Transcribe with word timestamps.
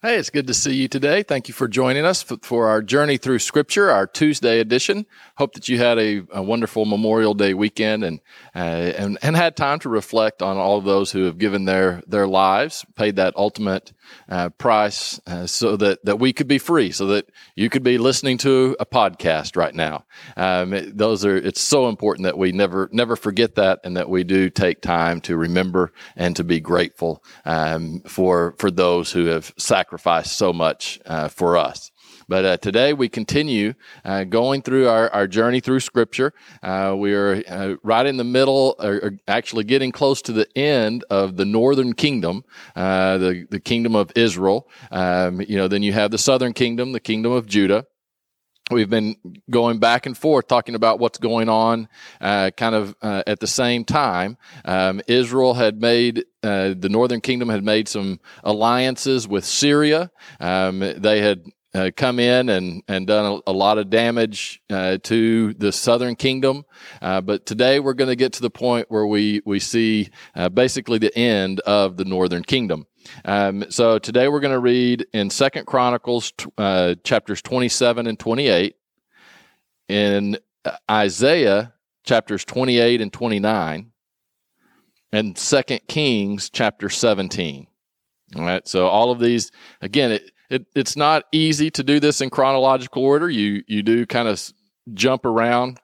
Hey, 0.00 0.14
it's 0.14 0.30
good 0.30 0.46
to 0.46 0.54
see 0.54 0.76
you 0.76 0.86
today. 0.86 1.24
Thank 1.24 1.48
you 1.48 1.54
for 1.54 1.66
joining 1.66 2.04
us 2.04 2.22
for 2.22 2.68
our 2.68 2.82
journey 2.82 3.16
through 3.16 3.40
Scripture, 3.40 3.90
our 3.90 4.06
Tuesday 4.06 4.60
edition. 4.60 5.06
Hope 5.36 5.54
that 5.54 5.68
you 5.68 5.78
had 5.78 5.98
a, 5.98 6.22
a 6.30 6.40
wonderful 6.40 6.84
Memorial 6.84 7.34
Day 7.34 7.52
weekend 7.52 8.04
and, 8.04 8.20
uh, 8.54 8.58
and 8.96 9.18
and 9.22 9.34
had 9.34 9.56
time 9.56 9.80
to 9.80 9.88
reflect 9.88 10.40
on 10.40 10.56
all 10.56 10.78
of 10.78 10.84
those 10.84 11.10
who 11.10 11.24
have 11.24 11.36
given 11.36 11.64
their 11.64 12.00
their 12.06 12.28
lives, 12.28 12.86
paid 12.94 13.16
that 13.16 13.34
ultimate 13.36 13.92
uh, 14.28 14.50
price, 14.50 15.20
uh, 15.26 15.48
so 15.48 15.76
that 15.76 16.04
that 16.04 16.20
we 16.20 16.32
could 16.32 16.46
be 16.46 16.58
free, 16.58 16.92
so 16.92 17.08
that 17.08 17.28
you 17.56 17.68
could 17.68 17.82
be 17.82 17.98
listening 17.98 18.38
to 18.38 18.76
a 18.78 18.86
podcast 18.86 19.56
right 19.56 19.74
now. 19.74 20.04
Um, 20.36 20.74
it, 20.74 20.96
those 20.96 21.24
are 21.24 21.36
it's 21.36 21.60
so 21.60 21.88
important 21.88 22.22
that 22.22 22.38
we 22.38 22.52
never 22.52 22.88
never 22.92 23.16
forget 23.16 23.56
that, 23.56 23.80
and 23.82 23.96
that 23.96 24.08
we 24.08 24.22
do 24.22 24.48
take 24.48 24.80
time 24.80 25.20
to 25.22 25.36
remember 25.36 25.92
and 26.14 26.36
to 26.36 26.44
be 26.44 26.60
grateful 26.60 27.24
um, 27.44 28.00
for 28.06 28.54
for 28.58 28.70
those 28.70 29.10
who 29.10 29.24
have 29.24 29.52
sacrificed 29.56 29.87
sacrificed 29.88 30.36
so 30.36 30.52
much 30.52 31.00
uh, 31.06 31.28
for 31.28 31.56
us. 31.56 31.90
But 32.28 32.44
uh, 32.44 32.56
today 32.58 32.92
we 32.92 33.08
continue 33.08 33.72
uh, 34.04 34.24
going 34.24 34.60
through 34.60 34.86
our, 34.86 35.08
our 35.14 35.26
journey 35.26 35.60
through 35.60 35.80
Scripture. 35.80 36.34
Uh, 36.62 36.94
we 36.94 37.14
are 37.14 37.42
uh, 37.48 37.76
right 37.82 38.04
in 38.04 38.18
the 38.18 38.24
middle, 38.24 38.76
or, 38.78 38.96
or, 38.96 39.12
actually 39.26 39.64
getting 39.64 39.90
close 39.90 40.20
to 40.22 40.32
the 40.32 40.46
end 40.54 41.04
of 41.08 41.36
the 41.38 41.46
Northern 41.46 41.94
Kingdom, 41.94 42.44
uh, 42.76 43.16
the 43.16 43.46
the 43.48 43.60
Kingdom 43.60 43.94
of 43.94 44.12
Israel. 44.14 44.68
Um, 44.90 45.40
you 45.40 45.56
know, 45.56 45.68
then 45.68 45.82
you 45.82 45.94
have 45.94 46.10
the 46.10 46.18
Southern 46.18 46.52
Kingdom, 46.52 46.92
the 46.92 47.00
Kingdom 47.00 47.32
of 47.32 47.46
Judah 47.46 47.86
we've 48.70 48.90
been 48.90 49.16
going 49.50 49.78
back 49.78 50.06
and 50.06 50.16
forth 50.16 50.46
talking 50.46 50.74
about 50.74 50.98
what's 50.98 51.18
going 51.18 51.48
on 51.48 51.88
uh, 52.20 52.50
kind 52.56 52.74
of 52.74 52.94
uh, 53.02 53.22
at 53.26 53.40
the 53.40 53.46
same 53.46 53.84
time 53.84 54.36
um, 54.64 55.00
israel 55.06 55.54
had 55.54 55.80
made 55.80 56.24
uh, 56.42 56.74
the 56.78 56.88
northern 56.88 57.20
kingdom 57.20 57.48
had 57.48 57.64
made 57.64 57.88
some 57.88 58.20
alliances 58.44 59.26
with 59.26 59.44
syria 59.44 60.10
um, 60.40 60.80
they 60.80 61.20
had 61.20 61.44
uh, 61.74 61.90
come 61.94 62.18
in 62.18 62.48
and, 62.48 62.82
and 62.88 63.06
done 63.06 63.40
a, 63.46 63.50
a 63.50 63.52
lot 63.52 63.78
of 63.78 63.90
damage 63.90 64.60
uh, 64.70 64.98
to 65.02 65.54
the 65.54 65.70
southern 65.70 66.16
kingdom. 66.16 66.64
Uh, 67.02 67.20
but 67.20 67.46
today 67.46 67.78
we're 67.78 67.94
going 67.94 68.08
to 68.08 68.16
get 68.16 68.32
to 68.32 68.42
the 68.42 68.50
point 68.50 68.86
where 68.90 69.06
we, 69.06 69.42
we 69.44 69.60
see 69.60 70.08
uh, 70.34 70.48
basically 70.48 70.98
the 70.98 71.16
end 71.16 71.60
of 71.60 71.96
the 71.96 72.04
northern 72.04 72.42
kingdom. 72.42 72.86
Um, 73.24 73.64
so 73.70 73.98
today 73.98 74.28
we're 74.28 74.40
going 74.40 74.54
to 74.54 74.58
read 74.58 75.06
in 75.12 75.30
Second 75.30 75.66
Chronicles 75.66 76.32
uh, 76.56 76.94
chapters 77.04 77.42
27 77.42 78.06
and 78.06 78.18
28, 78.18 78.76
in 79.88 80.38
uh, 80.64 80.72
Isaiah 80.90 81.74
chapters 82.04 82.44
28 82.44 83.00
and 83.00 83.12
29, 83.12 83.92
and 85.12 85.38
Second 85.38 85.80
Kings 85.88 86.50
chapter 86.50 86.88
17. 86.88 87.66
All 88.36 88.42
right. 88.42 88.66
So 88.68 88.86
all 88.86 89.10
of 89.10 89.20
these, 89.20 89.50
again, 89.80 90.12
it, 90.12 90.30
it 90.50 90.66
it's 90.74 90.96
not 90.96 91.24
easy 91.32 91.70
to 91.72 91.82
do 91.82 92.00
this 92.00 92.20
in 92.20 92.30
chronological 92.30 93.02
order. 93.02 93.28
You 93.28 93.62
you 93.66 93.82
do 93.82 94.06
kind 94.06 94.28
of 94.28 94.52
jump 94.92 95.24
around, 95.24 95.80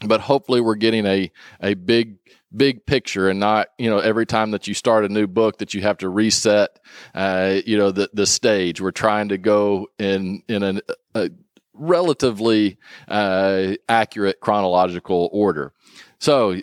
but 0.00 0.20
hopefully 0.20 0.60
we're 0.60 0.76
getting 0.76 1.06
a 1.06 1.30
a 1.60 1.74
big 1.74 2.18
big 2.54 2.84
picture 2.86 3.28
and 3.28 3.40
not 3.40 3.68
you 3.78 3.88
know 3.88 3.98
every 3.98 4.26
time 4.26 4.50
that 4.52 4.66
you 4.66 4.74
start 4.74 5.04
a 5.04 5.08
new 5.08 5.26
book 5.26 5.58
that 5.58 5.74
you 5.74 5.82
have 5.82 5.98
to 5.98 6.08
reset 6.08 6.78
uh, 7.14 7.60
you 7.66 7.76
know 7.76 7.90
the 7.90 8.10
the 8.12 8.26
stage. 8.26 8.80
We're 8.80 8.90
trying 8.90 9.28
to 9.28 9.38
go 9.38 9.88
in 9.98 10.42
in 10.48 10.62
an, 10.62 10.80
a 11.14 11.30
relatively 11.74 12.78
uh, 13.08 13.74
accurate 13.88 14.40
chronological 14.40 15.28
order. 15.32 15.72
So 16.18 16.60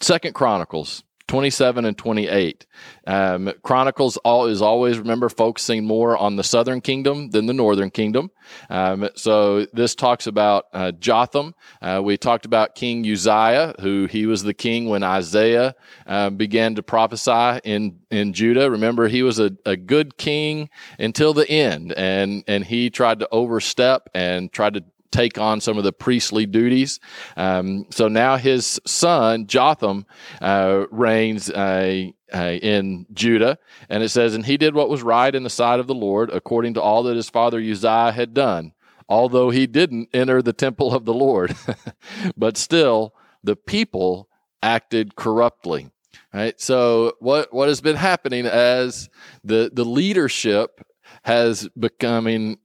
second 0.00 0.34
chronicles 0.34 1.04
27 1.28 1.84
and 1.84 1.98
28. 1.98 2.66
Um, 3.06 3.52
Chronicles 3.62 4.16
all, 4.18 4.46
is 4.46 4.62
always, 4.62 4.98
remember, 4.98 5.28
focusing 5.28 5.84
more 5.84 6.16
on 6.16 6.36
the 6.36 6.44
southern 6.44 6.80
kingdom 6.80 7.30
than 7.30 7.46
the 7.46 7.52
northern 7.52 7.90
kingdom. 7.90 8.30
Um, 8.70 9.08
so 9.16 9.66
this 9.72 9.94
talks 9.94 10.26
about 10.26 10.66
uh, 10.72 10.92
Jotham. 10.92 11.54
Uh, 11.82 12.00
we 12.04 12.16
talked 12.16 12.46
about 12.46 12.74
King 12.74 13.04
Uzziah, 13.10 13.74
who 13.80 14.06
he 14.06 14.26
was 14.26 14.44
the 14.44 14.54
king 14.54 14.88
when 14.88 15.02
Isaiah 15.02 15.74
uh, 16.06 16.30
began 16.30 16.76
to 16.76 16.82
prophesy 16.82 17.60
in, 17.64 17.98
in 18.10 18.32
Judah. 18.32 18.70
Remember, 18.70 19.08
he 19.08 19.22
was 19.22 19.40
a, 19.40 19.50
a 19.64 19.76
good 19.76 20.16
king 20.16 20.70
until 20.98 21.34
the 21.34 21.48
end, 21.50 21.92
and, 21.92 22.44
and 22.46 22.64
he 22.64 22.90
tried 22.90 23.18
to 23.20 23.28
overstep 23.32 24.08
and 24.14 24.52
tried 24.52 24.74
to 24.74 24.84
take 25.10 25.38
on 25.38 25.60
some 25.60 25.78
of 25.78 25.84
the 25.84 25.92
priestly 25.92 26.46
duties. 26.46 27.00
Um, 27.36 27.86
so 27.90 28.08
now 28.08 28.36
his 28.36 28.80
son 28.86 29.46
Jotham 29.46 30.06
uh, 30.40 30.86
reigns 30.90 31.50
uh, 31.50 32.06
uh, 32.34 32.38
in 32.38 33.06
Judah, 33.12 33.58
and 33.88 34.02
it 34.02 34.08
says, 34.08 34.34
"And 34.34 34.44
he 34.44 34.56
did 34.56 34.74
what 34.74 34.88
was 34.88 35.02
right 35.02 35.34
in 35.34 35.42
the 35.42 35.50
sight 35.50 35.80
of 35.80 35.86
the 35.86 35.94
Lord, 35.94 36.30
according 36.30 36.74
to 36.74 36.82
all 36.82 37.02
that 37.04 37.16
his 37.16 37.30
father 37.30 37.58
Uzziah 37.58 38.12
had 38.12 38.34
done." 38.34 38.72
Although 39.08 39.50
he 39.50 39.68
didn't 39.68 40.08
enter 40.12 40.42
the 40.42 40.52
temple 40.52 40.92
of 40.92 41.04
the 41.04 41.14
Lord, 41.14 41.54
but 42.36 42.56
still 42.56 43.14
the 43.44 43.54
people 43.54 44.28
acted 44.62 45.14
corruptly. 45.14 45.90
Right. 46.34 46.60
So 46.60 47.14
what 47.20 47.52
what 47.52 47.68
has 47.68 47.80
been 47.80 47.96
happening 47.96 48.46
as 48.46 49.08
the 49.44 49.70
the 49.72 49.84
leadership 49.84 50.84
has 51.22 51.68
becoming 51.78 52.58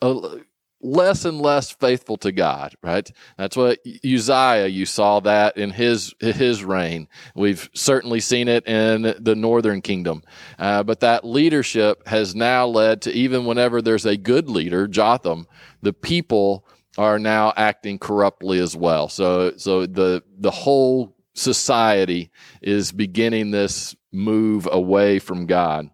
a, 0.00 0.40
less 0.80 1.24
and 1.24 1.40
less 1.40 1.70
faithful 1.70 2.16
to 2.18 2.32
God, 2.32 2.74
right? 2.82 3.10
That's 3.38 3.56
what 3.56 3.78
Uzziah, 4.04 4.66
you 4.66 4.86
saw 4.86 5.20
that 5.20 5.56
in 5.56 5.70
his, 5.70 6.14
his 6.20 6.64
reign. 6.64 7.08
We've 7.34 7.68
certainly 7.74 8.20
seen 8.20 8.48
it 8.48 8.66
in 8.66 9.14
the 9.18 9.34
northern 9.34 9.80
kingdom. 9.80 10.22
Uh, 10.58 10.82
but 10.82 11.00
that 11.00 11.24
leadership 11.24 12.06
has 12.06 12.34
now 12.34 12.66
led 12.66 13.02
to 13.02 13.12
even 13.12 13.46
whenever 13.46 13.80
there's 13.80 14.06
a 14.06 14.16
good 14.16 14.48
leader, 14.48 14.86
Jotham, 14.86 15.46
the 15.82 15.92
people 15.92 16.66
are 16.98 17.18
now 17.18 17.52
acting 17.56 17.98
corruptly 17.98 18.58
as 18.58 18.76
well. 18.76 19.08
So, 19.08 19.56
so 19.56 19.86
the, 19.86 20.22
the 20.38 20.50
whole 20.50 21.14
society 21.34 22.30
is 22.62 22.92
beginning 22.92 23.50
this 23.50 23.94
move 24.12 24.68
away 24.70 25.18
from 25.18 25.46
God. 25.46 25.90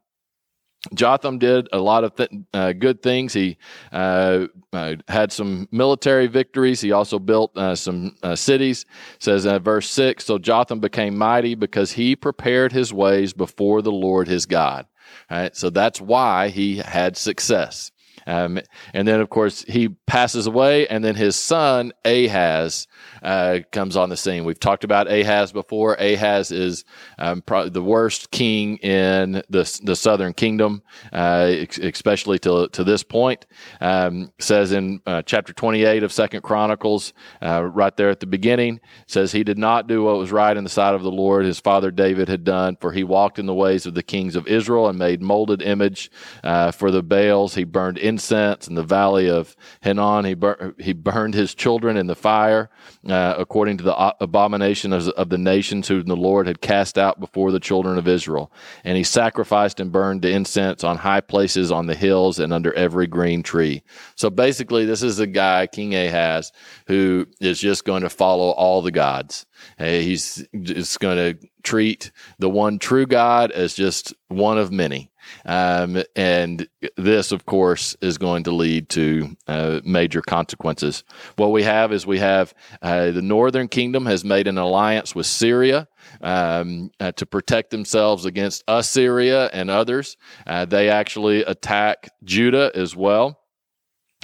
Jotham 0.94 1.38
did 1.38 1.68
a 1.72 1.78
lot 1.78 2.02
of 2.02 2.16
th- 2.16 2.30
uh, 2.52 2.72
good 2.72 3.02
things. 3.02 3.32
He 3.32 3.56
uh, 3.92 4.46
uh, 4.72 4.96
had 5.06 5.30
some 5.30 5.68
military 5.70 6.26
victories. 6.26 6.80
He 6.80 6.90
also 6.90 7.18
built 7.18 7.56
uh, 7.56 7.76
some 7.76 8.16
uh, 8.22 8.34
cities. 8.34 8.84
It 9.14 9.22
says 9.22 9.46
in 9.46 9.62
verse 9.62 9.88
six, 9.88 10.24
so 10.24 10.38
Jotham 10.38 10.80
became 10.80 11.16
mighty 11.16 11.54
because 11.54 11.92
he 11.92 12.16
prepared 12.16 12.72
his 12.72 12.92
ways 12.92 13.32
before 13.32 13.80
the 13.82 13.92
Lord 13.92 14.26
his 14.26 14.46
God. 14.46 14.86
Right, 15.30 15.54
so 15.54 15.70
that's 15.70 16.00
why 16.00 16.48
he 16.48 16.78
had 16.78 17.16
success. 17.16 17.92
Um, 18.26 18.60
and 18.94 19.06
then, 19.06 19.20
of 19.20 19.30
course, 19.30 19.62
he 19.62 19.88
passes 20.12 20.46
away, 20.46 20.86
and 20.88 21.02
then 21.02 21.14
his 21.14 21.34
son 21.34 21.90
Ahaz 22.04 22.86
uh, 23.22 23.60
comes 23.70 23.96
on 23.96 24.10
the 24.10 24.16
scene. 24.16 24.44
We've 24.44 24.60
talked 24.60 24.84
about 24.84 25.10
Ahaz 25.10 25.52
before. 25.52 25.94
Ahaz 25.94 26.52
is 26.52 26.84
um, 27.18 27.40
probably 27.40 27.70
the 27.70 27.82
worst 27.82 28.30
king 28.30 28.76
in 28.76 29.42
the 29.48 29.80
the 29.82 29.96
southern 29.96 30.34
kingdom, 30.34 30.82
uh, 31.14 31.50
especially 31.80 32.38
to 32.40 32.68
to 32.68 32.84
this 32.84 33.02
point. 33.02 33.46
Um, 33.80 34.30
says 34.38 34.72
in 34.72 35.00
uh, 35.06 35.22
chapter 35.22 35.54
twenty 35.54 35.84
eight 35.84 36.02
of 36.02 36.12
Second 36.12 36.42
Chronicles, 36.42 37.14
uh, 37.40 37.62
right 37.62 37.96
there 37.96 38.10
at 38.10 38.20
the 38.20 38.26
beginning, 38.26 38.80
says 39.06 39.32
he 39.32 39.44
did 39.44 39.56
not 39.56 39.86
do 39.86 40.02
what 40.02 40.18
was 40.18 40.30
right 40.30 40.54
in 40.54 40.62
the 40.62 40.68
sight 40.68 40.94
of 40.94 41.02
the 41.02 41.10
Lord. 41.10 41.46
His 41.46 41.58
father 41.58 41.90
David 41.90 42.28
had 42.28 42.44
done, 42.44 42.76
for 42.82 42.92
he 42.92 43.02
walked 43.02 43.38
in 43.38 43.46
the 43.46 43.54
ways 43.54 43.86
of 43.86 43.94
the 43.94 44.02
kings 44.02 44.36
of 44.36 44.46
Israel 44.46 44.90
and 44.90 44.98
made 44.98 45.22
molded 45.22 45.62
image 45.62 46.10
uh, 46.44 46.70
for 46.70 46.90
the 46.90 47.02
Baals. 47.02 47.54
He 47.54 47.64
burned 47.64 47.96
incense 47.96 48.68
in 48.68 48.74
the 48.74 48.82
valley 48.82 49.30
of 49.30 49.56
Hinnom. 49.80 50.01
He, 50.24 50.34
bur- 50.34 50.74
he 50.78 50.92
burned 50.92 51.34
his 51.34 51.54
children 51.54 51.96
in 51.96 52.06
the 52.06 52.14
fire, 52.14 52.70
uh, 53.08 53.34
according 53.38 53.78
to 53.78 53.84
the 53.84 54.14
abomination 54.20 54.92
of, 54.92 55.08
of, 55.10 55.28
the 55.28 55.38
nations 55.38 55.88
whom 55.88 56.06
the 56.06 56.16
Lord 56.16 56.46
had 56.46 56.60
cast 56.60 56.98
out 56.98 57.20
before 57.20 57.50
the 57.50 57.60
children 57.60 57.98
of 57.98 58.08
Israel. 58.08 58.52
And 58.84 58.96
he 58.96 59.04
sacrificed 59.04 59.80
and 59.80 59.92
burned 59.92 60.24
incense 60.24 60.82
on 60.84 60.98
high 60.98 61.20
places 61.20 61.70
on 61.70 61.86
the 61.86 61.94
hills 61.94 62.38
and 62.38 62.52
under 62.52 62.72
every 62.74 63.06
green 63.06 63.42
tree. 63.42 63.82
So 64.16 64.28
basically, 64.30 64.84
this 64.84 65.02
is 65.02 65.20
a 65.20 65.26
guy, 65.26 65.66
King 65.66 65.94
Ahaz, 65.94 66.52
who 66.86 67.26
is 67.40 67.60
just 67.60 67.84
going 67.84 68.02
to 68.02 68.10
follow 68.10 68.50
all 68.50 68.82
the 68.82 68.90
gods. 68.90 69.46
He's 69.78 70.44
just 70.62 70.98
going 71.00 71.16
to 71.16 71.48
treat 71.62 72.10
the 72.38 72.50
one 72.50 72.78
true 72.78 73.06
God 73.06 73.52
as 73.52 73.74
just 73.74 74.14
one 74.28 74.58
of 74.58 74.72
many. 74.72 75.11
Um, 75.44 76.02
and 76.16 76.68
this, 76.96 77.32
of 77.32 77.46
course, 77.46 77.96
is 78.00 78.18
going 78.18 78.44
to 78.44 78.52
lead 78.52 78.88
to 78.90 79.36
uh, 79.46 79.80
major 79.84 80.22
consequences. 80.22 81.04
What 81.36 81.52
we 81.52 81.62
have 81.62 81.92
is 81.92 82.06
we 82.06 82.18
have 82.18 82.54
uh, 82.80 83.10
the 83.10 83.22
northern 83.22 83.68
kingdom 83.68 84.06
has 84.06 84.24
made 84.24 84.46
an 84.46 84.58
alliance 84.58 85.14
with 85.14 85.26
Syria 85.26 85.88
um, 86.20 86.90
uh, 87.00 87.12
to 87.12 87.26
protect 87.26 87.70
themselves 87.70 88.24
against 88.24 88.64
Assyria 88.68 89.46
and 89.52 89.70
others. 89.70 90.16
Uh, 90.46 90.64
they 90.64 90.88
actually 90.88 91.42
attack 91.44 92.10
Judah 92.24 92.70
as 92.74 92.94
well. 92.96 93.38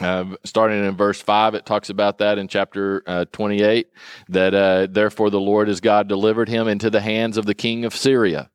Uh, 0.01 0.37
starting 0.45 0.85
in 0.85 0.97
verse 0.97 1.21
5, 1.21 1.55
it 1.55 1.67
talks 1.67 1.91
about 1.91 2.19
that 2.19 2.39
in 2.39 2.47
chapter 2.47 3.03
uh, 3.07 3.25
28 3.33 3.89
that 4.29 4.55
uh, 4.55 4.87
therefore 4.89 5.29
the 5.29 5.41
Lord 5.41 5.67
his 5.67 5.81
God 5.81 6.09
delivered 6.09 6.49
him 6.49 6.69
into 6.69 6.89
the 6.89 7.01
hands 7.01 7.37
of 7.37 7.47
the 7.47 7.55
king 7.55 7.85
of 7.85 7.97
Syria 7.97 8.49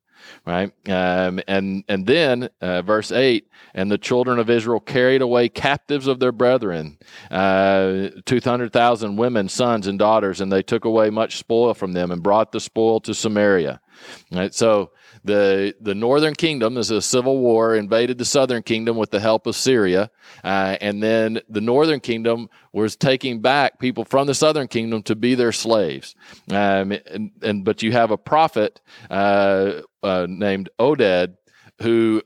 right? 0.46 0.72
Um, 0.88 1.40
and 1.48 1.84
and 1.88 2.06
then 2.06 2.48
uh, 2.60 2.82
verse 2.82 3.10
eight, 3.12 3.48
and 3.74 3.90
the 3.90 3.98
children 3.98 4.38
of 4.38 4.50
Israel 4.50 4.80
carried 4.80 5.22
away 5.22 5.48
captives 5.48 6.06
of 6.06 6.20
their 6.20 6.32
brethren, 6.32 6.98
uh, 7.30 8.08
two 8.26 8.40
hundred 8.42 8.72
thousand 8.72 9.16
women, 9.16 9.48
sons, 9.48 9.86
and 9.86 9.98
daughters, 9.98 10.40
and 10.40 10.52
they 10.52 10.62
took 10.62 10.84
away 10.84 11.10
much 11.10 11.38
spoil 11.38 11.74
from 11.74 11.92
them 11.92 12.10
and 12.10 12.22
brought 12.22 12.52
the 12.52 12.60
spoil 12.60 13.00
to 13.00 13.14
Samaria. 13.14 13.80
Right, 14.30 14.54
so 14.54 14.92
the 15.24 15.74
the 15.80 15.94
northern 15.94 16.34
kingdom 16.34 16.76
is 16.76 16.90
a 16.90 17.00
civil 17.00 17.38
war 17.38 17.74
invaded 17.74 18.18
the 18.18 18.24
southern 18.24 18.62
kingdom 18.62 18.96
with 18.96 19.10
the 19.10 19.20
help 19.20 19.46
of 19.46 19.56
Syria, 19.56 20.10
uh, 20.42 20.76
and 20.80 21.02
then 21.02 21.40
the 21.48 21.60
northern 21.60 22.00
kingdom 22.00 22.48
was 22.72 22.96
taking 22.96 23.40
back 23.40 23.78
people 23.78 24.04
from 24.04 24.26
the 24.26 24.34
southern 24.34 24.68
kingdom 24.68 25.02
to 25.04 25.14
be 25.14 25.34
their 25.34 25.52
slaves. 25.52 26.14
Um, 26.50 26.92
and, 26.92 27.30
and, 27.42 27.64
but 27.64 27.82
you 27.82 27.92
have 27.92 28.10
a 28.10 28.18
prophet 28.18 28.80
uh, 29.10 29.82
uh, 30.02 30.26
named 30.28 30.70
Oded 30.78 31.36
who 31.80 32.22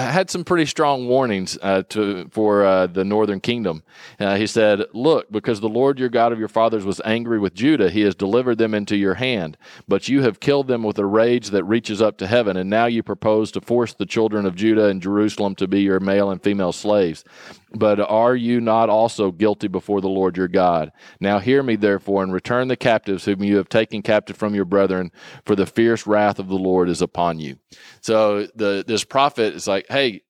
had 0.00 0.30
some 0.30 0.44
pretty 0.44 0.66
strong 0.66 1.08
warnings 1.08 1.58
uh, 1.62 1.82
to 1.90 2.28
for 2.30 2.64
uh, 2.64 2.86
the 2.86 3.04
northern 3.04 3.40
kingdom. 3.40 3.82
Uh, 4.18 4.36
he 4.36 4.46
said, 4.46 4.84
"Look, 4.92 5.30
because 5.30 5.60
the 5.60 5.68
Lord 5.68 5.98
your 5.98 6.08
God 6.08 6.32
of 6.32 6.38
your 6.38 6.48
fathers 6.48 6.84
was 6.84 7.00
angry 7.04 7.38
with 7.38 7.54
Judah, 7.54 7.90
He 7.90 8.02
has 8.02 8.14
delivered 8.14 8.58
them 8.58 8.74
into 8.74 8.96
your 8.96 9.14
hand. 9.14 9.56
But 9.88 10.08
you 10.08 10.22
have 10.22 10.40
killed 10.40 10.68
them 10.68 10.82
with 10.82 10.98
a 10.98 11.06
rage 11.06 11.50
that 11.50 11.64
reaches 11.64 12.02
up 12.02 12.18
to 12.18 12.26
heaven, 12.26 12.56
and 12.56 12.70
now 12.70 12.86
you 12.86 13.02
propose 13.02 13.52
to 13.52 13.60
force 13.60 13.94
the 13.94 14.06
children 14.06 14.46
of 14.46 14.54
Judah 14.54 14.86
and 14.86 15.02
Jerusalem 15.02 15.54
to 15.56 15.68
be 15.68 15.82
your 15.82 16.00
male 16.00 16.30
and 16.30 16.42
female 16.42 16.72
slaves. 16.72 17.24
But 17.74 18.00
are 18.00 18.36
you 18.36 18.60
not 18.60 18.90
also 18.90 19.30
guilty 19.30 19.68
before 19.68 20.00
the 20.00 20.08
Lord 20.08 20.36
your 20.36 20.48
God? 20.48 20.92
Now 21.20 21.38
hear 21.38 21.62
me, 21.62 21.76
therefore, 21.76 22.22
and 22.22 22.32
return 22.32 22.68
the 22.68 22.76
captives 22.76 23.24
whom 23.24 23.42
you 23.42 23.56
have 23.56 23.68
taken 23.68 24.02
captive 24.02 24.36
from 24.36 24.54
your 24.54 24.64
brethren, 24.64 25.10
for 25.44 25.56
the 25.56 25.66
fierce 25.66 26.06
wrath 26.06 26.38
of 26.38 26.48
the 26.48 26.58
Lord 26.58 26.88
is 26.88 27.02
upon 27.02 27.38
you. 27.40 27.56
So 28.00 28.46
the 28.54 28.84
this 28.86 29.04
prophet 29.04 29.54
is 29.54 29.66
like, 29.66 29.86
hey, 29.88 30.22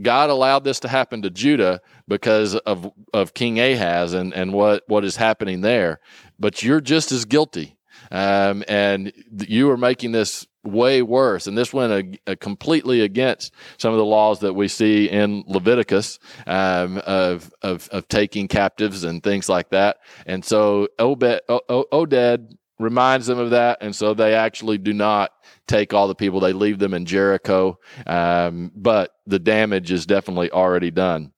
God 0.00 0.30
allowed 0.30 0.64
this 0.64 0.80
to 0.80 0.88
happen 0.88 1.22
to 1.22 1.30
Judah 1.30 1.80
because 2.08 2.56
of 2.56 2.90
of 3.12 3.34
King 3.34 3.60
Ahaz 3.60 4.12
and 4.12 4.32
and 4.34 4.52
what 4.52 4.82
what 4.88 5.04
is 5.04 5.16
happening 5.16 5.60
there, 5.60 6.00
but 6.38 6.62
you're 6.62 6.80
just 6.80 7.12
as 7.12 7.24
guilty. 7.24 7.76
Um, 8.10 8.64
and 8.68 9.12
you 9.48 9.70
are 9.70 9.76
making 9.76 10.12
this 10.12 10.46
way 10.64 11.02
worse. 11.02 11.46
And 11.46 11.56
this 11.56 11.72
went 11.72 11.92
a, 12.26 12.32
a 12.32 12.36
completely 12.36 13.00
against 13.00 13.52
some 13.78 13.92
of 13.92 13.98
the 13.98 14.04
laws 14.04 14.40
that 14.40 14.54
we 14.54 14.68
see 14.68 15.08
in 15.08 15.44
Leviticus 15.46 16.18
um, 16.46 16.98
of, 17.06 17.52
of, 17.62 17.88
of 17.90 18.08
taking 18.08 18.48
captives 18.48 19.04
and 19.04 19.22
things 19.22 19.48
like 19.48 19.70
that. 19.70 19.98
And 20.26 20.44
so 20.44 20.88
Obed, 20.98 21.40
o- 21.48 21.86
Oded 21.92 22.56
reminds 22.78 23.26
them 23.26 23.38
of 23.38 23.50
that, 23.50 23.78
and 23.80 23.94
so 23.94 24.12
they 24.12 24.34
actually 24.34 24.78
do 24.78 24.92
not 24.92 25.30
take 25.66 25.94
all 25.94 26.08
the 26.08 26.14
people; 26.14 26.40
they 26.40 26.52
leave 26.52 26.78
them 26.78 26.94
in 26.94 27.06
Jericho. 27.06 27.78
Um, 28.06 28.72
but 28.74 29.12
the 29.26 29.38
damage 29.38 29.90
is 29.92 30.04
definitely 30.04 30.50
already 30.50 30.90
done. 30.90 31.31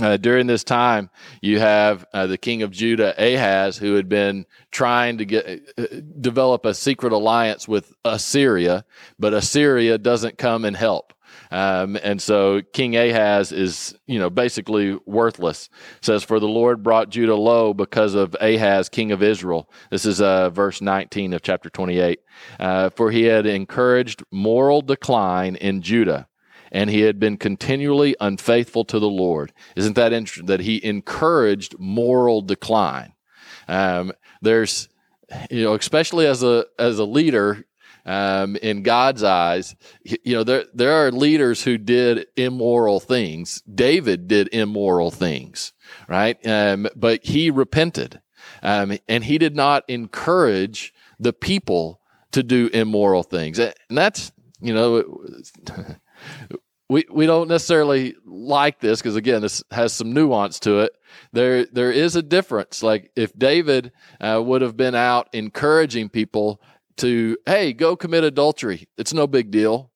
Uh, 0.00 0.16
during 0.16 0.46
this 0.46 0.62
time, 0.62 1.10
you 1.42 1.58
have 1.58 2.06
uh, 2.12 2.26
the 2.26 2.38
king 2.38 2.62
of 2.62 2.70
Judah, 2.70 3.14
Ahaz, 3.18 3.76
who 3.76 3.94
had 3.94 4.08
been 4.08 4.46
trying 4.70 5.18
to 5.18 5.24
get 5.24 5.72
uh, 5.76 5.86
develop 6.20 6.64
a 6.64 6.74
secret 6.74 7.12
alliance 7.12 7.66
with 7.66 7.92
Assyria, 8.04 8.84
but 9.18 9.34
Assyria 9.34 9.98
doesn't 9.98 10.38
come 10.38 10.64
and 10.64 10.76
help. 10.76 11.12
Um, 11.50 11.98
and 12.02 12.20
so 12.20 12.62
King 12.72 12.96
Ahaz 12.96 13.52
is, 13.52 13.94
you 14.06 14.18
know, 14.18 14.30
basically 14.30 14.98
worthless. 15.06 15.68
It 15.98 16.04
says, 16.04 16.22
For 16.22 16.38
the 16.38 16.48
Lord 16.48 16.82
brought 16.82 17.08
Judah 17.08 17.34
low 17.34 17.74
because 17.74 18.14
of 18.14 18.36
Ahaz, 18.40 18.88
king 18.88 19.12
of 19.12 19.22
Israel. 19.22 19.70
This 19.90 20.04
is 20.04 20.20
uh, 20.20 20.50
verse 20.50 20.80
19 20.80 21.32
of 21.32 21.42
chapter 21.42 21.70
28. 21.70 22.20
Uh, 22.60 22.90
for 22.90 23.10
he 23.10 23.24
had 23.24 23.46
encouraged 23.46 24.22
moral 24.30 24.82
decline 24.82 25.56
in 25.56 25.82
Judah 25.82 26.28
and 26.72 26.90
he 26.90 27.00
had 27.00 27.18
been 27.18 27.36
continually 27.36 28.16
unfaithful 28.20 28.84
to 28.86 28.98
the 28.98 29.08
Lord. 29.08 29.52
Isn't 29.76 29.94
that 29.94 30.12
interesting 30.12 30.46
that 30.46 30.60
he 30.60 30.84
encouraged 30.84 31.78
moral 31.78 32.42
decline? 32.42 33.14
Um, 33.66 34.12
there's, 34.40 34.88
you 35.50 35.62
know, 35.62 35.74
especially 35.74 36.26
as 36.26 36.42
a 36.42 36.66
as 36.78 36.98
a 36.98 37.04
leader 37.04 37.66
um, 38.08 38.56
in 38.56 38.82
God's 38.82 39.22
eyes, 39.22 39.76
you 40.02 40.34
know, 40.34 40.42
there 40.42 40.64
there 40.72 40.92
are 40.92 41.12
leaders 41.12 41.62
who 41.62 41.76
did 41.76 42.26
immoral 42.36 43.00
things. 43.00 43.62
David 43.62 44.28
did 44.28 44.48
immoral 44.52 45.10
things, 45.10 45.74
right? 46.08 46.38
Um, 46.46 46.88
but 46.96 47.24
he 47.24 47.50
repented, 47.50 48.22
um, 48.62 48.98
and 49.08 49.24
he 49.24 49.36
did 49.36 49.54
not 49.54 49.84
encourage 49.88 50.94
the 51.20 51.34
people 51.34 52.00
to 52.32 52.42
do 52.42 52.70
immoral 52.72 53.22
things, 53.22 53.58
and 53.58 53.74
that's 53.90 54.32
you 54.60 54.72
know. 54.72 55.20
We 56.88 57.04
we 57.10 57.26
don't 57.26 57.48
necessarily 57.48 58.14
like 58.24 58.80
this 58.80 59.00
because 59.00 59.16
again 59.16 59.42
this 59.42 59.62
has 59.70 59.92
some 59.92 60.12
nuance 60.12 60.58
to 60.60 60.80
it. 60.80 60.92
There 61.32 61.66
there 61.66 61.92
is 61.92 62.16
a 62.16 62.22
difference. 62.22 62.82
Like 62.82 63.10
if 63.16 63.36
david 63.38 63.92
uh, 64.20 64.42
would 64.44 64.62
have 64.62 64.76
been 64.76 64.94
out 64.94 65.28
encouraging 65.32 66.08
people 66.08 66.60
to 66.96 67.36
hey 67.46 67.72
go 67.72 67.94
commit 67.96 68.24
adultery 68.24 68.88
it's 68.96 69.12
no 69.12 69.26
big 69.26 69.50
deal. 69.50 69.90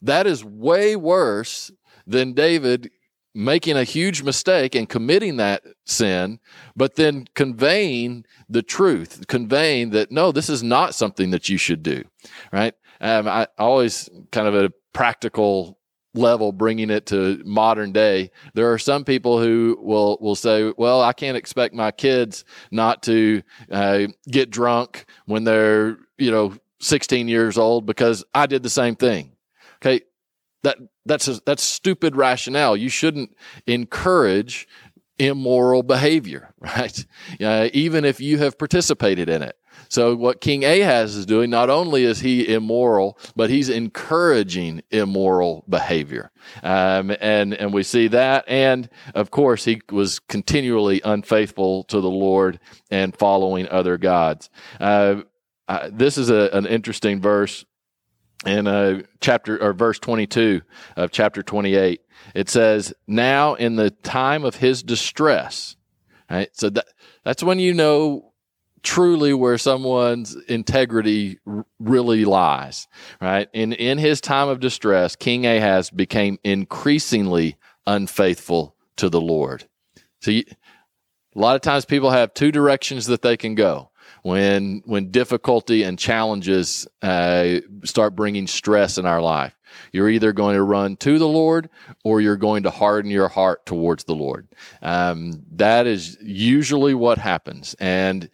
That 0.00 0.26
is 0.26 0.44
way 0.44 0.96
worse 0.96 1.70
than 2.06 2.32
david 2.32 2.90
making 3.34 3.76
a 3.76 3.84
huge 3.84 4.22
mistake 4.22 4.74
and 4.74 4.88
committing 4.88 5.36
that 5.38 5.62
sin 5.86 6.38
but 6.76 6.96
then 6.96 7.26
conveying 7.34 8.24
the 8.48 8.62
truth 8.62 9.26
conveying 9.26 9.90
that 9.90 10.10
no 10.10 10.32
this 10.32 10.50
is 10.50 10.62
not 10.62 10.94
something 10.94 11.30
that 11.30 11.48
you 11.48 11.56
should 11.56 11.82
do 11.82 12.02
right 12.52 12.74
um, 13.02 13.28
i 13.28 13.46
always 13.58 14.08
kind 14.30 14.48
of 14.48 14.54
a 14.54 14.72
practical 14.94 15.78
level 16.14 16.52
bringing 16.52 16.90
it 16.90 17.06
to 17.06 17.40
modern 17.44 17.92
day. 17.92 18.30
There 18.54 18.72
are 18.72 18.78
some 18.78 19.04
people 19.04 19.40
who 19.40 19.78
will 19.80 20.18
will 20.20 20.34
say 20.34 20.72
well 20.76 21.00
i 21.00 21.12
can't 21.12 21.36
expect 21.36 21.74
my 21.74 21.90
kids 21.90 22.44
not 22.70 23.02
to 23.04 23.42
uh, 23.70 24.06
get 24.30 24.50
drunk 24.50 25.06
when 25.26 25.44
they're 25.44 25.98
you 26.18 26.30
know 26.30 26.54
16 26.80 27.28
years 27.28 27.56
old 27.56 27.86
because 27.86 28.24
i 28.34 28.46
did 28.46 28.62
the 28.62 28.70
same 28.70 28.96
thing. 28.96 29.32
Okay. 29.76 30.04
That 30.62 30.78
that's 31.04 31.26
a, 31.26 31.40
that's 31.44 31.62
stupid 31.62 32.14
rationale. 32.14 32.76
You 32.76 32.88
shouldn't 32.88 33.34
encourage 33.66 34.68
immoral 35.26 35.82
behavior 35.82 36.54
right 36.60 37.06
uh, 37.40 37.68
even 37.72 38.04
if 38.04 38.20
you 38.20 38.38
have 38.38 38.58
participated 38.58 39.28
in 39.28 39.42
it 39.42 39.56
so 39.88 40.14
what 40.14 40.40
King 40.40 40.64
Ahaz 40.64 41.16
is 41.16 41.26
doing, 41.26 41.50
not 41.50 41.68
only 41.68 42.04
is 42.04 42.20
he 42.20 42.52
immoral, 42.52 43.18
but 43.36 43.50
he's 43.50 43.68
encouraging 43.68 44.82
immoral 44.90 45.64
behavior. 45.68 46.30
Um, 46.62 47.14
and, 47.20 47.52
and 47.52 47.74
we 47.74 47.82
see 47.82 48.08
that. 48.08 48.44
And 48.48 48.88
of 49.14 49.30
course, 49.30 49.66
he 49.66 49.82
was 49.90 50.18
continually 50.18 51.02
unfaithful 51.04 51.84
to 51.84 52.00
the 52.00 52.10
Lord 52.10 52.58
and 52.90 53.14
following 53.14 53.68
other 53.68 53.98
gods. 53.98 54.48
Uh, 54.80 55.22
uh, 55.68 55.90
this 55.92 56.18
is 56.18 56.30
a, 56.30 56.48
an 56.52 56.66
interesting 56.66 57.20
verse 57.20 57.64
in 58.46 58.66
uh, 58.66 59.02
chapter 59.20 59.62
or 59.62 59.72
verse 59.72 59.98
22 59.98 60.62
of 60.96 61.10
chapter 61.10 61.42
28 61.42 62.00
it 62.34 62.48
says 62.48 62.92
now 63.06 63.54
in 63.54 63.76
the 63.76 63.90
time 63.90 64.44
of 64.44 64.56
his 64.56 64.82
distress 64.82 65.76
right 66.30 66.48
so 66.52 66.68
that 66.68 66.86
that's 67.24 67.42
when 67.42 67.58
you 67.58 67.72
know 67.72 68.32
truly 68.82 69.32
where 69.32 69.58
someone's 69.58 70.34
integrity 70.48 71.38
r- 71.46 71.64
really 71.78 72.24
lies, 72.24 72.88
right? 73.20 73.48
And 73.54 73.72
in 73.72 73.98
his 73.98 74.20
time 74.20 74.48
of 74.48 74.60
distress, 74.60 75.16
King 75.16 75.46
Ahaz 75.46 75.90
became 75.90 76.38
increasingly 76.44 77.56
unfaithful 77.86 78.76
to 78.96 79.08
the 79.08 79.20
Lord. 79.20 79.68
So 80.20 80.30
a 80.32 80.44
lot 81.34 81.56
of 81.56 81.62
times 81.62 81.84
people 81.84 82.10
have 82.10 82.34
two 82.34 82.52
directions 82.52 83.06
that 83.06 83.22
they 83.22 83.36
can 83.36 83.54
go 83.54 83.90
when 84.22 84.82
when 84.86 85.10
difficulty 85.10 85.82
and 85.82 85.98
challenges 85.98 86.86
uh, 87.02 87.58
start 87.84 88.16
bringing 88.16 88.46
stress 88.46 88.98
in 88.98 89.06
our 89.06 89.20
life. 89.20 89.54
You're 89.90 90.10
either 90.10 90.32
going 90.32 90.54
to 90.56 90.62
run 90.62 90.96
to 90.98 91.18
the 91.18 91.28
Lord 91.28 91.70
or 92.04 92.20
you're 92.20 92.36
going 92.36 92.64
to 92.64 92.70
harden 92.70 93.10
your 93.10 93.28
heart 93.28 93.64
towards 93.64 94.04
the 94.04 94.14
Lord. 94.14 94.46
Um, 94.82 95.44
that 95.52 95.86
is 95.86 96.18
usually 96.20 96.94
what 96.94 97.18
happens. 97.18 97.74
And 97.80 98.28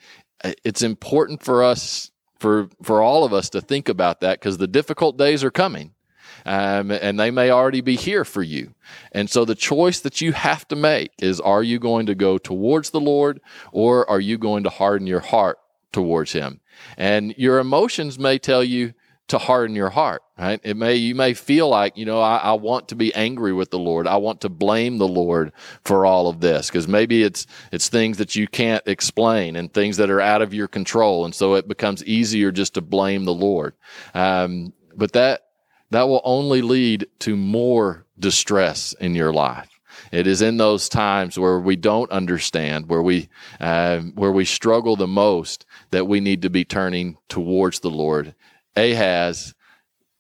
it's 0.65 0.83
important 0.83 1.43
for 1.43 1.63
us 1.63 2.11
for 2.39 2.69
for 2.83 3.03
all 3.03 3.25
of 3.25 3.33
us 3.33 3.51
to 3.51 3.61
think 3.61 3.89
about 3.89 4.21
that 4.21 4.39
because 4.39 4.59
the 4.59 4.67
difficult 4.67 5.19
days 5.19 5.43
are 5.43 5.51
coming 5.51 5.93
um, 6.47 6.91
and 6.91 7.19
they 7.19 7.31
may 7.31 7.51
already 7.51 7.81
be 7.81 7.97
here 7.97 8.25
for 8.25 8.43
you 8.43 8.75
and 9.13 9.29
so 9.29 9.45
the 9.45 9.55
choice 9.55 10.01
that 10.01 10.21
you 10.21 10.33
have 10.33 10.67
to 10.69 10.77
make 10.77 11.11
is 11.19 11.41
are 11.41 11.63
you 11.63 11.79
going 11.79 12.07
to 12.07 12.15
go 12.15 12.39
towards 12.39 12.91
the 12.91 13.01
lord 13.01 13.41
or 13.73 14.09
are 14.09 14.21
you 14.21 14.39
going 14.39 14.63
to 14.63 14.71
harden 14.71 15.07
your 15.07 15.21
heart 15.21 15.59
towards 15.93 16.33
him 16.33 16.61
and 16.97 17.35
your 17.37 17.59
emotions 17.59 18.19
may 18.19 18.39
tell 18.39 18.63
you 18.63 18.95
to 19.29 19.37
harden 19.37 19.77
your 19.77 19.91
heart, 19.91 20.23
right? 20.39 20.59
It 20.65 20.77
may, 20.77 20.95
you 20.95 21.15
may 21.15 21.35
feel 21.35 21.69
like, 21.69 21.99
you 21.99 22.07
know, 22.07 22.21
I, 22.21 22.39
I 22.39 22.53
want 22.53 22.89
to 22.89 22.97
be 22.97 23.15
angry 23.15 23.53
with 23.53 23.71
the 23.71 23.79
Lord. 23.79 24.07
I 24.07 24.17
want 24.17 24.41
to 24.41 24.49
blame 24.49 24.97
the 24.97 25.07
Lord 25.07 25.53
for 25.85 26.07
all 26.07 26.29
of 26.29 26.41
this 26.41 26.69
because 26.69 26.89
maybe 26.89 27.23
it's, 27.23 27.47
it's 27.71 27.91
things 27.91 28.17
that 28.17 28.37
you 28.37 28.49
can't 28.49 28.83
explain 28.87 29.55
and 29.55 29.73
things 29.73 29.99
that 29.99 30.09
are 30.09 30.21
out 30.21 30.41
of 30.41 30.55
your 30.55 30.67
control. 30.67 31.27
And 31.27 31.35
so 31.35 31.57
it 31.57 31.69
becomes 31.69 32.03
easier 32.05 32.51
just 32.51 32.75
to 32.75 32.81
blame 32.81 33.27
the 33.27 33.35
Lord. 33.35 33.75
Um, 34.15 34.73
but 34.97 35.13
that 35.13 35.43
that 35.91 36.09
will 36.09 36.21
only 36.25 36.61
lead 36.61 37.07
to 37.21 37.35
more 37.35 38.07
distress 38.19 38.95
in 39.01 39.15
your 39.15 39.33
life. 39.33 39.69
It 40.13 40.27
is 40.27 40.43
in 40.43 40.57
those 40.57 40.89
times 40.89 41.39
where 41.39 41.59
we 41.59 41.77
don't 41.77 42.11
understand, 42.11 42.89
where 42.89 43.03
we 43.03 43.29
uh, 43.61 44.01
where 44.01 44.33
we 44.33 44.45
struggle 44.45 44.97
the 44.97 45.07
most, 45.07 45.67
that 45.91 46.07
we 46.07 46.21
need 46.21 46.43
to 46.43 46.51
be 46.51 46.65
turning 46.65 47.17
towards 47.29 47.81
the 47.81 47.91
Lord. 47.91 48.35
Ahaz, 48.77 49.55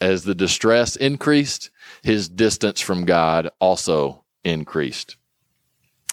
as 0.01 0.25
the 0.25 0.35
distress 0.35 0.97
increased, 0.97 1.71
his 2.03 2.29
distance 2.29 2.81
from 2.81 3.05
God 3.05 3.51
also 3.61 4.25
increased. 4.45 5.17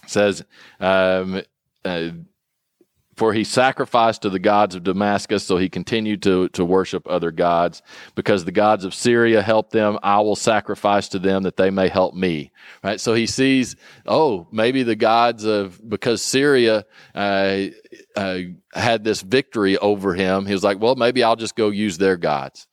It 0.04 0.10
says, 0.10 0.44
um, 0.80 1.42
uh, 1.84 2.10
for 3.16 3.32
he 3.32 3.44
sacrificed 3.44 4.22
to 4.22 4.30
the 4.30 4.38
gods 4.38 4.74
of 4.74 4.82
Damascus, 4.84 5.44
so 5.44 5.56
he 5.56 5.68
continued 5.68 6.22
to, 6.22 6.48
to 6.50 6.64
worship 6.64 7.06
other 7.08 7.30
gods. 7.30 7.82
Because 8.14 8.44
the 8.44 8.52
gods 8.52 8.84
of 8.84 8.94
Syria 8.94 9.42
helped 9.42 9.72
them, 9.72 9.98
I 10.02 10.20
will 10.20 10.36
sacrifice 10.36 11.08
to 11.08 11.18
them 11.18 11.44
that 11.44 11.56
they 11.56 11.70
may 11.70 11.88
help 11.88 12.14
me. 12.14 12.52
Right? 12.84 13.00
So 13.00 13.14
he 13.14 13.26
sees, 13.26 13.76
oh, 14.06 14.46
maybe 14.52 14.82
the 14.82 14.96
gods 14.96 15.44
of, 15.44 15.80
because 15.88 16.20
Syria 16.20 16.84
uh, 17.14 17.64
uh, 18.14 18.38
had 18.74 19.02
this 19.02 19.22
victory 19.22 19.78
over 19.78 20.14
him, 20.14 20.44
he 20.44 20.52
was 20.52 20.64
like, 20.64 20.78
well, 20.78 20.94
maybe 20.94 21.22
I'll 21.22 21.36
just 21.36 21.56
go 21.56 21.70
use 21.70 21.98
their 21.98 22.16
gods 22.16 22.66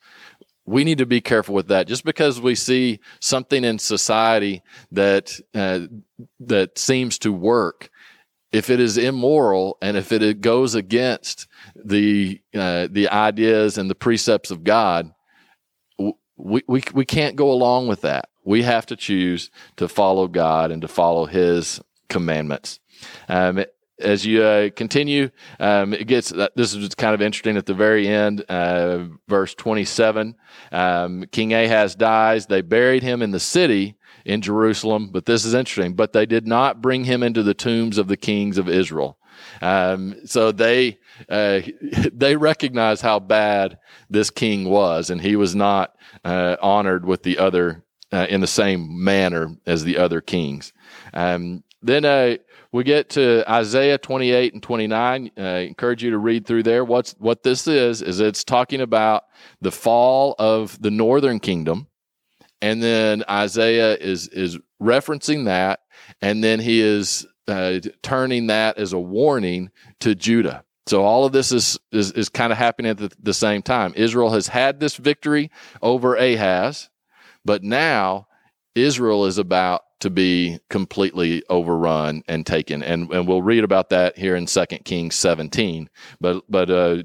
we 0.65 0.83
need 0.83 1.00
to 1.00 1.05
be 1.05 1.21
careful 1.21 1.55
with 1.55 1.67
that. 1.67 1.88
Just 1.88 2.05
because 2.05 2.39
we 2.39 2.55
see 2.55 3.00
something 3.19 3.63
in 3.63 3.79
society 3.79 4.63
that 4.91 5.38
uh, 5.53 5.81
that 6.39 6.77
seems 6.77 7.19
to 7.19 7.33
work, 7.33 7.89
if 8.53 8.69
it 8.69 8.79
is 8.79 8.98
immoral 8.98 9.77
and 9.81 9.98
if 9.98 10.12
it 10.12 10.39
goes 10.39 10.75
against 10.75 11.48
the 11.75 12.39
uh, 12.53 12.88
the 12.89 13.10
ideas 13.10 13.77
and 13.77 13.89
the 13.89 13.95
precepts 13.95 14.51
of 14.51 14.63
God, 14.63 15.12
we, 16.38 16.62
we 16.67 16.83
we 16.93 17.03
can't 17.03 17.36
go 17.36 17.51
along 17.51 17.88
with 17.88 18.01
that. 18.01 18.29
We 18.45 18.62
have 18.62 18.86
to 18.86 18.95
choose 18.95 19.50
to 19.77 19.88
follow 19.88 20.27
God 20.27 20.72
and 20.72 20.81
to 20.83 20.88
follow 20.88 21.25
His 21.25 21.81
commandments. 22.10 22.79
Um, 23.27 23.65
as 24.00 24.25
you 24.25 24.43
uh, 24.43 24.69
continue, 24.75 25.29
um, 25.60 25.93
it 25.93 26.05
gets 26.05 26.31
uh, 26.31 26.50
this 26.55 26.75
is 26.75 26.93
kind 26.93 27.15
of 27.15 27.22
interesting 27.22 27.57
at 27.57 27.65
the 27.65 27.74
very 27.74 28.07
end, 28.07 28.45
uh, 28.50 29.05
verse 29.27 29.55
27. 29.55 30.36
Um, 30.72 31.25
King 31.31 31.53
Ahaz 31.53 31.95
dies. 31.95 32.45
They 32.45 32.62
buried 32.62 33.01
him 33.01 33.22
in 33.24 33.31
the 33.31 33.39
city 33.39 33.95
in 34.25 34.41
Jerusalem. 34.41 35.09
But 35.11 35.25
this 35.25 35.45
is 35.45 35.53
interesting. 35.53 35.93
But 35.93 36.13
they 36.13 36.25
did 36.25 36.47
not 36.47 36.81
bring 36.81 37.03
him 37.05 37.23
into 37.23 37.43
the 37.43 37.53
tombs 37.53 37.97
of 37.97 38.07
the 38.07 38.17
kings 38.17 38.57
of 38.57 38.69
Israel. 38.69 39.17
Um, 39.61 40.15
so 40.25 40.51
they 40.51 40.99
uh, 41.29 41.61
they 42.13 42.35
recognize 42.35 43.01
how 43.01 43.19
bad 43.19 43.77
this 44.09 44.29
king 44.29 44.69
was, 44.69 45.09
and 45.09 45.21
he 45.21 45.35
was 45.35 45.55
not 45.55 45.95
uh, 46.23 46.57
honored 46.61 47.05
with 47.05 47.23
the 47.23 47.37
other 47.37 47.83
uh, 48.11 48.27
in 48.29 48.41
the 48.41 48.47
same 48.47 49.03
manner 49.03 49.55
as 49.65 49.83
the 49.83 49.97
other 49.97 50.21
kings. 50.21 50.73
Um, 51.13 51.63
then 51.81 52.05
uh, 52.05 52.37
we 52.71 52.83
get 52.83 53.09
to 53.11 53.43
Isaiah 53.51 53.97
28 53.97 54.53
and 54.53 54.63
29. 54.63 55.31
Uh, 55.37 55.41
I 55.41 55.57
encourage 55.59 56.03
you 56.03 56.11
to 56.11 56.17
read 56.17 56.45
through 56.45 56.63
there. 56.63 56.85
What's 56.85 57.13
what 57.19 57.43
this 57.43 57.67
is 57.67 58.01
is 58.01 58.19
it's 58.19 58.43
talking 58.43 58.81
about 58.81 59.25
the 59.61 59.71
fall 59.71 60.35
of 60.39 60.81
the 60.81 60.91
northern 60.91 61.39
kingdom 61.39 61.87
and 62.63 62.82
then 62.82 63.25
Isaiah 63.29 63.98
is 63.98 64.29
is 64.29 64.58
referencing 64.82 65.46
that, 65.46 65.82
and 66.22 66.41
then 66.41 66.62
he 66.62 66.79
is 66.79 67.27
uh, 67.50 67.79
turning 68.01 68.48
that 68.48 68.77
as 68.77 68.93
a 68.93 69.00
warning 69.00 69.70
to 70.00 70.15
Judah. 70.15 70.63
So 70.88 71.03
all 71.03 71.25
of 71.25 71.34
this 71.34 71.51
is 71.51 71.77
is, 71.91 72.13
is 72.13 72.29
kind 72.29 72.53
of 72.53 72.58
happening 72.58 72.91
at 72.91 72.98
the, 72.98 73.12
the 73.22 73.34
same 73.34 73.63
time. 73.63 73.91
Israel 73.98 74.32
has 74.32 74.48
had 74.48 74.79
this 74.79 74.96
victory 74.96 75.51
over 75.82 76.15
Ahaz, 76.15 76.89
but 77.43 77.63
now 77.63 78.27
Israel 78.75 79.25
is 79.25 79.38
about 79.38 79.82
to 80.00 80.10
be 80.10 80.60
completely 80.70 81.43
overrun 81.50 82.24
and 82.27 82.46
taken. 82.46 82.82
And, 82.82 83.12
and 83.12 83.27
we'll 83.27 83.41
read 83.41 83.63
about 83.63 83.89
that 83.89 84.17
here 84.17 84.36
in 84.36 84.46
2 84.46 84.65
Kings 84.84 85.15
17. 85.15 85.89
But, 86.20 86.43
but 86.50 86.70
uh, 86.70 87.03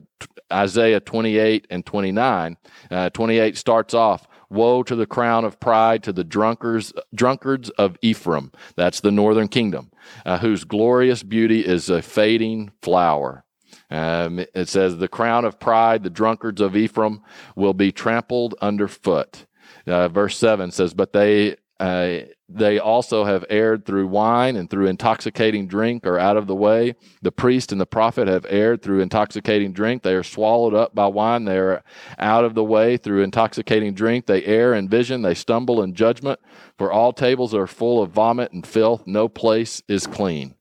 Isaiah 0.53 1.01
28 1.01 1.67
and 1.71 1.85
29, 1.85 2.57
uh, 2.91 3.11
28 3.11 3.57
starts 3.57 3.95
off, 3.95 4.27
Woe 4.51 4.83
to 4.83 4.97
the 4.97 5.07
crown 5.07 5.45
of 5.45 5.61
pride 5.61 6.03
to 6.05 6.13
the 6.13 6.25
drunkards, 6.25 6.93
drunkards 7.15 7.71
of 7.71 7.97
Ephraim. 8.03 8.53
That's 8.77 9.01
the 9.01 9.11
northern 9.11 9.49
kingdom, 9.49 9.91
uh, 10.25 10.39
whose 10.39 10.65
glorious 10.65 11.23
beauty 11.23 11.65
is 11.65 11.91
a 11.91 12.03
fading 12.03 12.71
flower. 12.83 13.45
Um, 13.91 14.39
it 14.55 14.69
says, 14.69 14.97
The 14.97 15.09
crown 15.09 15.45
of 15.45 15.61
pride, 15.61 16.03
the 16.03 16.11
drunkards 16.11 16.61
of 16.61 16.77
Ephraim, 16.77 17.23
will 17.57 17.75
be 17.75 17.93
trampled 17.93 18.55
underfoot. 18.61 19.47
Uh, 19.87 20.09
verse 20.09 20.37
7 20.37 20.71
says, 20.71 20.95
But 20.95 21.13
they 21.13 21.57
uh, 21.81 22.19
they 22.49 22.79
also 22.79 23.25
have 23.25 23.45
erred 23.51 23.85
through 23.85 24.09
wine 24.09 24.57
and 24.57 24.71
through 24.71 24.87
intoxicating 24.87 25.69
drink 25.69 26.07
are 26.07 26.19
out 26.19 26.37
of 26.37 26.47
the 26.47 26.55
way. 26.55 26.95
The 27.23 27.31
priest 27.31 27.73
and 27.73 27.81
the 27.81 27.87
prophet 27.87 28.27
have 28.27 28.47
erred 28.49 28.83
through 28.83 29.01
intoxicating 29.01 29.73
drink. 29.73 30.03
They 30.03 30.15
are 30.15 30.23
swallowed 30.23 30.75
up 30.75 30.95
by 30.95 31.07
wine. 31.07 31.45
They 31.45 31.59
are 31.59 31.83
out 32.19 32.45
of 32.45 32.55
the 32.55 32.65
way 32.65 32.97
through 32.97 33.23
intoxicating 33.23 33.95
drink. 33.95 34.27
They 34.27 34.45
err 34.45 34.75
in 34.75 34.89
vision. 34.89 35.23
They 35.23 35.35
stumble 35.35 35.83
in 35.83 35.95
judgment. 35.95 36.41
For 36.79 36.91
all 36.91 37.13
tables 37.13 37.55
are 37.55 37.67
full 37.67 38.03
of 38.03 38.11
vomit 38.11 38.53
and 38.53 38.67
filth. 38.67 39.07
No 39.07 39.29
place 39.29 39.83
is 39.87 40.07
clean. 40.07 40.55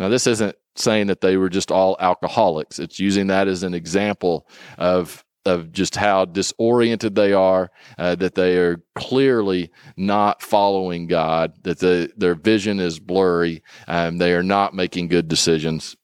Now, 0.00 0.08
this 0.08 0.26
isn't 0.26 0.56
saying 0.74 1.06
that 1.08 1.20
they 1.20 1.36
were 1.36 1.48
just 1.48 1.70
all 1.70 1.96
alcoholics. 2.00 2.78
It's 2.78 2.98
using 2.98 3.26
that 3.28 3.46
as 3.46 3.62
an 3.62 3.74
example 3.74 4.48
of 4.78 5.24
of 5.46 5.72
just 5.72 5.96
how 5.96 6.24
disoriented 6.24 7.14
they 7.14 7.32
are, 7.32 7.70
uh, 7.98 8.14
that 8.16 8.34
they 8.34 8.56
are 8.58 8.82
clearly 8.94 9.70
not 9.96 10.42
following 10.42 11.06
God, 11.06 11.54
that 11.62 11.78
the, 11.78 12.12
their 12.16 12.34
vision 12.34 12.80
is 12.80 12.98
blurry, 12.98 13.62
and 13.86 14.20
they 14.20 14.32
are 14.32 14.42
not 14.42 14.74
making 14.74 15.08
good 15.08 15.28
decisions. 15.28 15.96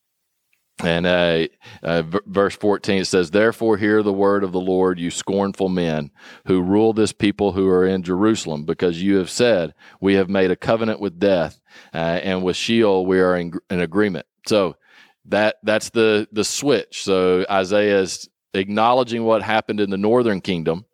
And 0.82 1.06
uh, 1.06 1.46
uh, 1.82 2.02
v- 2.02 2.18
verse 2.26 2.56
14 2.56 3.02
it 3.02 3.04
says, 3.04 3.30
Therefore, 3.30 3.76
hear 3.76 4.02
the 4.02 4.12
word 4.12 4.42
of 4.42 4.52
the 4.52 4.60
Lord, 4.60 4.98
you 4.98 5.10
scornful 5.10 5.68
men 5.68 6.10
who 6.46 6.62
rule 6.62 6.92
this 6.92 7.12
people 7.12 7.52
who 7.52 7.68
are 7.68 7.86
in 7.86 8.02
Jerusalem, 8.02 8.64
because 8.64 9.02
you 9.02 9.16
have 9.16 9.30
said, 9.30 9.74
We 10.00 10.14
have 10.14 10.28
made 10.28 10.50
a 10.50 10.56
covenant 10.56 10.98
with 10.98 11.20
death, 11.20 11.60
uh, 11.94 11.96
and 11.96 12.42
with 12.42 12.56
Sheol 12.56 13.06
we 13.06 13.20
are 13.20 13.36
in, 13.36 13.52
in 13.70 13.80
agreement. 13.80 14.26
So, 14.46 14.76
that 15.26 15.56
that's 15.62 15.90
the 15.90 16.28
the 16.32 16.44
switch. 16.44 17.04
So 17.04 17.46
Isaiah 17.50 18.00
is 18.00 18.28
acknowledging 18.54 19.24
what 19.24 19.42
happened 19.42 19.80
in 19.80 19.90
the 19.90 19.96
northern 19.96 20.40
kingdom 20.40 20.84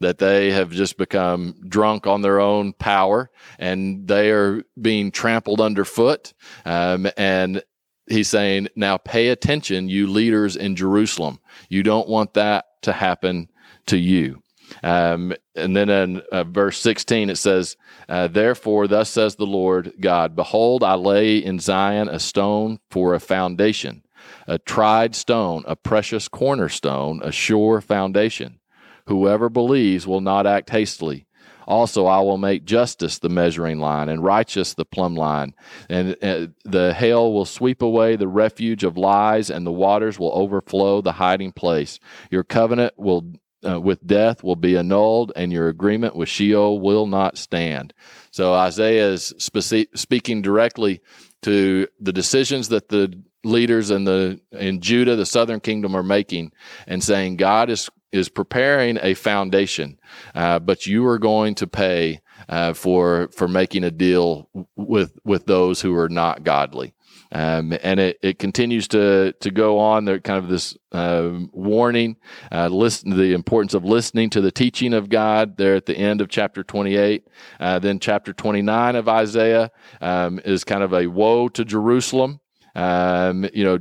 that 0.00 0.18
they 0.18 0.50
have 0.50 0.70
just 0.70 0.96
become 0.96 1.54
drunk 1.68 2.06
on 2.06 2.22
their 2.22 2.40
own 2.40 2.72
power 2.72 3.30
and 3.58 4.06
they 4.06 4.30
are 4.30 4.62
being 4.80 5.10
trampled 5.10 5.60
underfoot. 5.60 6.32
Um, 6.64 7.08
and 7.16 7.62
he's 8.06 8.28
saying, 8.28 8.68
now 8.76 8.96
pay 8.96 9.28
attention, 9.28 9.88
you 9.88 10.06
leaders 10.06 10.56
in 10.56 10.76
Jerusalem. 10.76 11.40
You 11.68 11.82
don't 11.82 12.08
want 12.08 12.34
that 12.34 12.66
to 12.82 12.92
happen 12.92 13.48
to 13.86 13.96
you. 13.96 14.42
Um, 14.82 15.32
and 15.54 15.74
then 15.74 15.88
in 15.88 16.20
uh, 16.30 16.44
verse 16.44 16.78
16, 16.78 17.30
it 17.30 17.36
says, 17.36 17.76
uh, 18.08 18.28
Therefore, 18.28 18.86
thus 18.86 19.08
says 19.08 19.34
the 19.34 19.46
Lord 19.46 19.94
God, 19.98 20.36
Behold, 20.36 20.84
I 20.84 20.94
lay 20.94 21.38
in 21.38 21.58
Zion 21.58 22.08
a 22.08 22.20
stone 22.20 22.78
for 22.90 23.14
a 23.14 23.20
foundation 23.20 24.02
a 24.48 24.58
tried 24.58 25.14
stone, 25.14 25.62
a 25.66 25.76
precious 25.76 26.26
cornerstone, 26.26 27.20
a 27.22 27.30
sure 27.30 27.80
foundation. 27.80 28.58
Whoever 29.06 29.48
believes 29.48 30.06
will 30.06 30.20
not 30.20 30.46
act 30.46 30.70
hastily. 30.70 31.26
Also, 31.66 32.06
I 32.06 32.20
will 32.20 32.38
make 32.38 32.64
justice 32.64 33.18
the 33.18 33.28
measuring 33.28 33.78
line 33.78 34.08
and 34.08 34.24
righteous 34.24 34.72
the 34.72 34.86
plumb 34.86 35.14
line. 35.14 35.54
And 35.90 36.16
uh, 36.22 36.46
the 36.64 36.94
hail 36.94 37.30
will 37.30 37.44
sweep 37.44 37.82
away 37.82 38.16
the 38.16 38.26
refuge 38.26 38.84
of 38.84 38.96
lies, 38.96 39.50
and 39.50 39.66
the 39.66 39.70
waters 39.70 40.18
will 40.18 40.32
overflow 40.32 41.02
the 41.02 41.12
hiding 41.12 41.52
place. 41.52 42.00
Your 42.30 42.42
covenant 42.42 42.94
will 42.96 43.34
uh, 43.68 43.80
with 43.80 44.06
death 44.06 44.42
will 44.42 44.56
be 44.56 44.78
annulled, 44.78 45.32
and 45.36 45.52
your 45.52 45.68
agreement 45.68 46.16
with 46.16 46.28
Sheol 46.28 46.80
will 46.80 47.06
not 47.06 47.36
stand. 47.36 47.92
So 48.30 48.54
Isaiah 48.54 49.10
is 49.10 49.34
spe- 49.36 49.94
speaking 49.94 50.40
directly 50.40 51.00
to 51.42 51.86
the 52.00 52.12
decisions 52.12 52.68
that 52.68 52.88
the 52.88 53.22
leaders 53.44 53.90
in 53.90 54.04
the 54.04 54.40
in 54.52 54.80
Judah, 54.80 55.16
the 55.16 55.26
southern 55.26 55.60
kingdom, 55.60 55.94
are 55.94 56.02
making, 56.02 56.52
and 56.86 57.02
saying 57.02 57.36
God 57.36 57.70
is 57.70 57.88
is 58.10 58.28
preparing 58.28 58.98
a 59.02 59.14
foundation, 59.14 59.98
uh, 60.34 60.58
but 60.58 60.86
you 60.86 61.06
are 61.06 61.18
going 61.18 61.54
to 61.56 61.66
pay 61.66 62.20
uh, 62.48 62.72
for 62.72 63.28
for 63.34 63.48
making 63.48 63.84
a 63.84 63.90
deal 63.90 64.48
with 64.76 65.18
with 65.24 65.46
those 65.46 65.80
who 65.80 65.94
are 65.94 66.08
not 66.08 66.44
godly. 66.44 66.94
Um, 67.30 67.76
and 67.82 68.00
it, 68.00 68.18
it 68.22 68.38
continues 68.38 68.88
to 68.88 69.32
to 69.40 69.50
go 69.50 69.78
on. 69.78 70.06
There 70.06 70.18
kind 70.18 70.42
of 70.42 70.48
this 70.48 70.76
uh, 70.92 71.30
warning, 71.52 72.16
uh, 72.50 72.68
listen 72.68 73.10
the 73.10 73.34
importance 73.34 73.74
of 73.74 73.84
listening 73.84 74.30
to 74.30 74.40
the 74.40 74.50
teaching 74.50 74.94
of 74.94 75.10
God. 75.10 75.58
There 75.58 75.74
at 75.74 75.84
the 75.84 75.96
end 75.96 76.22
of 76.22 76.28
chapter 76.28 76.64
twenty 76.64 76.96
eight, 76.96 77.28
uh, 77.60 77.78
then 77.80 77.98
chapter 77.98 78.32
twenty 78.32 78.62
nine 78.62 78.96
of 78.96 79.08
Isaiah 79.08 79.70
um, 80.00 80.40
is 80.44 80.64
kind 80.64 80.82
of 80.82 80.94
a 80.94 81.06
woe 81.06 81.48
to 81.48 81.64
Jerusalem 81.64 82.40
um, 82.74 83.48
you 83.52 83.64
know, 83.64 83.78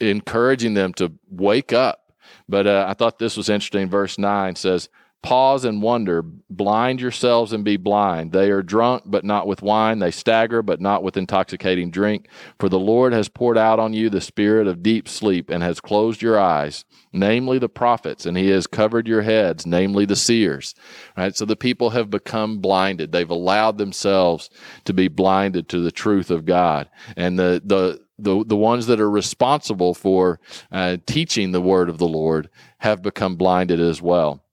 encouraging 0.00 0.74
them 0.74 0.92
to 0.94 1.12
wake 1.30 1.72
up. 1.72 2.12
But 2.48 2.66
uh, 2.66 2.86
I 2.88 2.94
thought 2.94 3.18
this 3.18 3.36
was 3.36 3.48
interesting. 3.48 3.88
Verse 3.88 4.18
9 4.18 4.56
says, 4.56 4.88
Pause 5.22 5.64
and 5.64 5.82
wonder. 5.82 6.22
Blind 6.22 7.00
yourselves 7.00 7.52
and 7.52 7.64
be 7.64 7.76
blind. 7.76 8.30
They 8.30 8.48
are 8.52 8.62
drunk, 8.62 9.02
but 9.06 9.24
not 9.24 9.48
with 9.48 9.60
wine. 9.60 9.98
They 9.98 10.12
stagger, 10.12 10.62
but 10.62 10.80
not 10.80 11.02
with 11.02 11.16
intoxicating 11.16 11.90
drink. 11.90 12.28
For 12.60 12.68
the 12.68 12.78
Lord 12.78 13.12
has 13.12 13.28
poured 13.28 13.58
out 13.58 13.80
on 13.80 13.92
you 13.92 14.08
the 14.08 14.20
spirit 14.20 14.68
of 14.68 14.84
deep 14.84 15.08
sleep 15.08 15.50
and 15.50 15.64
has 15.64 15.80
closed 15.80 16.22
your 16.22 16.38
eyes, 16.38 16.84
namely 17.12 17.58
the 17.58 17.68
prophets, 17.68 18.24
and 18.24 18.36
he 18.36 18.50
has 18.50 18.68
covered 18.68 19.08
your 19.08 19.22
heads, 19.22 19.66
namely 19.66 20.04
the 20.04 20.14
seers. 20.14 20.76
Right? 21.16 21.34
So 21.34 21.44
the 21.44 21.56
people 21.56 21.90
have 21.90 22.08
become 22.08 22.60
blinded. 22.60 23.10
They've 23.10 23.28
allowed 23.28 23.78
themselves 23.78 24.48
to 24.84 24.94
be 24.94 25.08
blinded 25.08 25.68
to 25.70 25.80
the 25.80 25.90
truth 25.90 26.30
of 26.30 26.44
God. 26.44 26.88
And 27.16 27.36
the, 27.36 27.60
the, 27.64 28.00
the, 28.16 28.44
the 28.46 28.56
ones 28.56 28.86
that 28.86 29.00
are 29.00 29.10
responsible 29.10 29.92
for 29.92 30.38
uh, 30.70 30.98
teaching 31.04 31.50
the 31.50 31.60
word 31.60 31.88
of 31.88 31.98
the 31.98 32.06
Lord 32.06 32.48
have 32.78 33.02
become 33.02 33.34
blinded 33.34 33.80
as 33.80 34.00
well. 34.00 34.44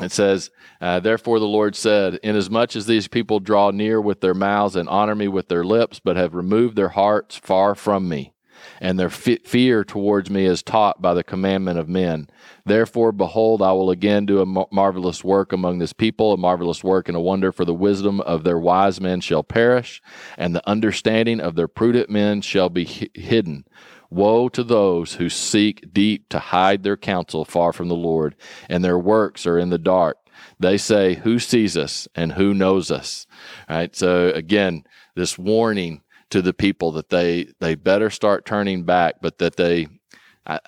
It 0.00 0.10
says, 0.10 0.50
uh, 0.80 1.00
Therefore 1.00 1.38
the 1.38 1.46
Lord 1.46 1.76
said, 1.76 2.18
Inasmuch 2.22 2.76
as 2.76 2.86
these 2.86 3.08
people 3.08 3.40
draw 3.40 3.70
near 3.70 4.00
with 4.00 4.20
their 4.20 4.34
mouths 4.34 4.74
and 4.74 4.88
honor 4.88 5.14
me 5.14 5.28
with 5.28 5.48
their 5.48 5.64
lips, 5.64 6.00
but 6.02 6.16
have 6.16 6.34
removed 6.34 6.76
their 6.76 6.90
hearts 6.90 7.36
far 7.36 7.74
from 7.74 8.08
me, 8.08 8.32
and 8.80 8.98
their 8.98 9.10
fear 9.10 9.84
towards 9.84 10.30
me 10.30 10.46
is 10.46 10.62
taught 10.62 11.02
by 11.02 11.12
the 11.12 11.22
commandment 11.22 11.78
of 11.78 11.90
men. 11.90 12.30
Therefore, 12.64 13.12
behold, 13.12 13.60
I 13.60 13.72
will 13.72 13.90
again 13.90 14.24
do 14.24 14.40
a 14.40 14.66
marvelous 14.72 15.22
work 15.22 15.52
among 15.52 15.78
this 15.78 15.92
people, 15.92 16.32
a 16.32 16.38
marvelous 16.38 16.82
work 16.82 17.08
and 17.08 17.16
a 17.16 17.20
wonder, 17.20 17.52
for 17.52 17.66
the 17.66 17.74
wisdom 17.74 18.22
of 18.22 18.44
their 18.44 18.58
wise 18.58 18.98
men 18.98 19.20
shall 19.20 19.42
perish, 19.42 20.00
and 20.38 20.54
the 20.54 20.66
understanding 20.66 21.38
of 21.38 21.54
their 21.54 21.68
prudent 21.68 22.08
men 22.08 22.40
shall 22.40 22.70
be 22.70 22.84
hidden. 22.84 23.66
Woe 24.12 24.48
to 24.50 24.62
those 24.62 25.14
who 25.14 25.28
seek 25.28 25.92
deep 25.92 26.28
to 26.28 26.38
hide 26.38 26.82
their 26.82 26.98
counsel 26.98 27.44
far 27.44 27.72
from 27.72 27.88
the 27.88 27.94
Lord, 27.94 28.36
and 28.68 28.84
their 28.84 28.98
works 28.98 29.46
are 29.46 29.58
in 29.58 29.70
the 29.70 29.78
dark. 29.78 30.18
They 30.60 30.76
say, 30.76 31.14
Who 31.14 31.38
sees 31.38 31.76
us 31.76 32.06
and 32.14 32.32
who 32.32 32.52
knows 32.52 32.90
us? 32.90 33.26
Right. 33.68 33.94
So 33.96 34.28
again, 34.28 34.84
this 35.14 35.38
warning 35.38 36.02
to 36.30 36.42
the 36.42 36.54
people 36.54 36.92
that 36.92 37.10
they 37.10 37.48
they 37.60 37.74
better 37.74 38.10
start 38.10 38.44
turning 38.44 38.84
back, 38.84 39.16
but 39.22 39.38
that 39.38 39.56
they 39.56 39.88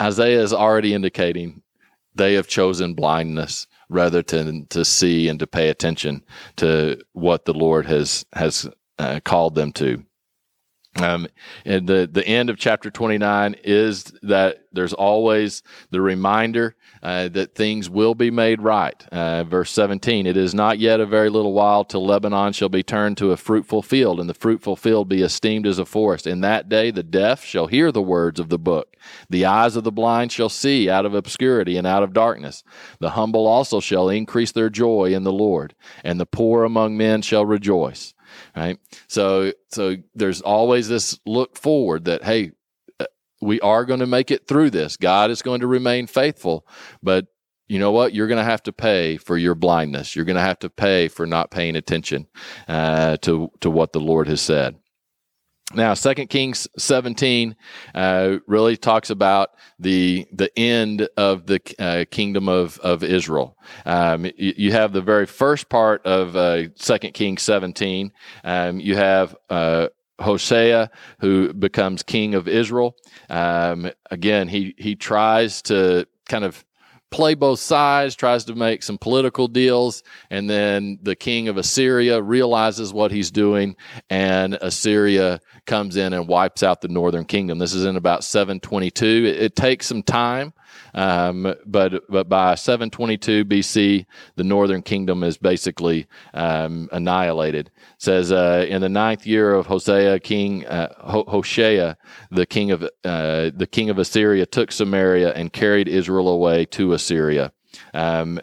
Isaiah 0.00 0.42
is 0.42 0.52
already 0.52 0.94
indicating 0.94 1.62
they 2.14 2.34
have 2.34 2.46
chosen 2.46 2.94
blindness 2.94 3.66
rather 3.88 4.22
to 4.22 4.64
to 4.70 4.84
see 4.84 5.28
and 5.28 5.38
to 5.40 5.46
pay 5.46 5.68
attention 5.68 6.22
to 6.56 6.98
what 7.12 7.44
the 7.44 7.54
Lord 7.54 7.86
has 7.86 8.24
has 8.32 8.68
uh, 8.98 9.20
called 9.24 9.54
them 9.54 9.72
to. 9.72 10.04
Um, 10.96 11.26
and 11.64 11.86
the, 11.88 12.08
the 12.10 12.26
end 12.26 12.50
of 12.50 12.56
chapter 12.56 12.90
29 12.90 13.56
is 13.64 14.04
that 14.22 14.66
there's 14.72 14.92
always 14.92 15.62
the 15.90 16.00
reminder 16.00 16.76
uh, 17.02 17.28
that 17.28 17.54
things 17.54 17.90
will 17.90 18.14
be 18.14 18.30
made 18.30 18.62
right. 18.62 19.04
Uh, 19.12 19.44
verse 19.44 19.70
17, 19.72 20.26
it 20.26 20.36
is 20.36 20.54
not 20.54 20.78
yet 20.78 21.00
a 21.00 21.06
very 21.06 21.28
little 21.30 21.52
while 21.52 21.84
till 21.84 22.06
Lebanon 22.06 22.52
shall 22.52 22.68
be 22.68 22.82
turned 22.82 23.16
to 23.18 23.32
a 23.32 23.36
fruitful 23.36 23.82
field, 23.82 24.20
and 24.20 24.28
the 24.28 24.34
fruitful 24.34 24.76
field 24.76 25.08
be 25.08 25.22
esteemed 25.22 25.66
as 25.66 25.78
a 25.78 25.84
forest. 25.84 26.26
In 26.26 26.40
that 26.42 26.68
day 26.68 26.90
the 26.90 27.02
deaf 27.02 27.44
shall 27.44 27.66
hear 27.66 27.90
the 27.90 28.02
words 28.02 28.38
of 28.38 28.48
the 28.48 28.58
book. 28.58 28.96
The 29.28 29.44
eyes 29.44 29.76
of 29.76 29.84
the 29.84 29.92
blind 29.92 30.32
shall 30.32 30.48
see 30.48 30.88
out 30.88 31.04
of 31.04 31.14
obscurity 31.14 31.76
and 31.76 31.86
out 31.86 32.02
of 32.02 32.12
darkness. 32.12 32.62
The 33.00 33.10
humble 33.10 33.46
also 33.46 33.80
shall 33.80 34.08
increase 34.08 34.52
their 34.52 34.70
joy 34.70 35.12
in 35.12 35.24
the 35.24 35.32
Lord, 35.32 35.74
and 36.02 36.18
the 36.20 36.26
poor 36.26 36.64
among 36.64 36.96
men 36.96 37.20
shall 37.20 37.44
rejoice 37.44 38.14
right? 38.56 38.78
So 39.08 39.52
so 39.68 39.96
there's 40.14 40.40
always 40.40 40.88
this 40.88 41.18
look 41.26 41.56
forward 41.56 42.04
that 42.06 42.24
hey, 42.24 42.52
uh, 43.00 43.06
we 43.40 43.60
are 43.60 43.84
going 43.84 44.00
to 44.00 44.06
make 44.06 44.30
it 44.30 44.46
through 44.46 44.70
this. 44.70 44.96
God 44.96 45.30
is 45.30 45.42
going 45.42 45.60
to 45.60 45.66
remain 45.66 46.06
faithful, 46.06 46.66
but 47.02 47.26
you 47.66 47.78
know 47.78 47.92
what? 47.92 48.14
You're 48.14 48.26
going 48.28 48.38
to 48.38 48.44
have 48.44 48.62
to 48.64 48.72
pay 48.72 49.16
for 49.16 49.38
your 49.38 49.54
blindness. 49.54 50.14
You're 50.14 50.26
going 50.26 50.36
to 50.36 50.42
have 50.42 50.58
to 50.60 50.70
pay 50.70 51.08
for 51.08 51.26
not 51.26 51.50
paying 51.50 51.76
attention 51.76 52.26
uh, 52.68 53.16
to 53.18 53.50
to 53.60 53.70
what 53.70 53.92
the 53.92 54.00
Lord 54.00 54.28
has 54.28 54.40
said. 54.40 54.76
Now, 55.74 55.94
Second 55.94 56.28
Kings 56.28 56.68
17 56.78 57.56
uh, 57.94 58.36
really 58.46 58.76
talks 58.76 59.10
about 59.10 59.50
the 59.78 60.26
the 60.32 60.56
end 60.58 61.08
of 61.16 61.46
the 61.46 61.60
uh, 61.78 62.04
kingdom 62.10 62.48
of 62.48 62.78
of 62.78 63.02
Israel. 63.02 63.56
Um, 63.84 64.24
you, 64.24 64.54
you, 64.56 64.72
have 64.72 64.92
the 64.92 65.00
very 65.00 65.26
first 65.26 65.68
part 65.68 66.04
of 66.06 66.36
uh, 66.36 66.74
Second 66.76 67.14
Kings 67.14 67.42
17. 67.42 68.12
Um, 68.44 68.78
you 68.78 68.96
have 68.96 69.36
uh, 69.50 69.88
Hosea, 70.20 70.90
who 71.20 71.52
becomes 71.52 72.02
king 72.02 72.34
of 72.34 72.46
Israel. 72.46 72.94
Um, 73.28 73.90
again, 74.10 74.48
he 74.48 74.74
he 74.78 74.94
tries 74.94 75.60
to 75.62 76.06
kind 76.28 76.44
of 76.44 76.64
play 77.10 77.34
both 77.34 77.60
sides, 77.60 78.14
tries 78.14 78.44
to 78.44 78.54
make 78.54 78.82
some 78.82 78.98
political 78.98 79.46
deals, 79.46 80.02
and 80.30 80.50
then 80.50 80.98
the 81.02 81.14
king 81.14 81.48
of 81.48 81.56
Assyria 81.56 82.20
realizes 82.20 82.92
what 82.92 83.12
he's 83.12 83.30
doing, 83.30 83.76
and 84.10 84.54
Assyria 84.60 85.40
comes 85.66 85.96
in 85.96 86.12
and 86.12 86.28
wipes 86.28 86.62
out 86.62 86.80
the 86.80 86.88
northern 86.88 87.24
kingdom. 87.24 87.58
This 87.58 87.74
is 87.74 87.84
in 87.84 87.96
about 87.96 88.24
722. 88.24 89.06
It, 89.06 89.42
it 89.42 89.56
takes 89.56 89.86
some 89.86 90.02
time 90.02 90.52
um, 90.94 91.54
but 91.66 92.04
but 92.08 92.28
by 92.28 92.54
722 92.54 93.44
BC, 93.44 94.06
the 94.36 94.44
northern 94.44 94.82
kingdom 94.82 95.24
is 95.24 95.36
basically 95.36 96.06
um, 96.32 96.88
annihilated. 96.92 97.66
It 97.66 97.72
says 97.98 98.30
uh, 98.32 98.66
in 98.68 98.80
the 98.80 98.88
ninth 98.88 99.26
year 99.26 99.54
of 99.54 99.66
Hosea, 99.66 100.20
King 100.20 100.66
uh, 100.66 100.94
Hoshea, 101.00 101.96
the 102.30 102.46
king 102.46 102.70
of 102.70 102.82
uh, 103.04 103.50
the 103.54 103.68
king 103.70 103.90
of 103.90 103.98
Assyria, 103.98 104.46
took 104.46 104.70
Samaria 104.70 105.32
and 105.32 105.52
carried 105.52 105.88
Israel 105.88 106.28
away 106.28 106.64
to 106.66 106.92
Assyria. 106.92 107.52
Um, 107.92 108.40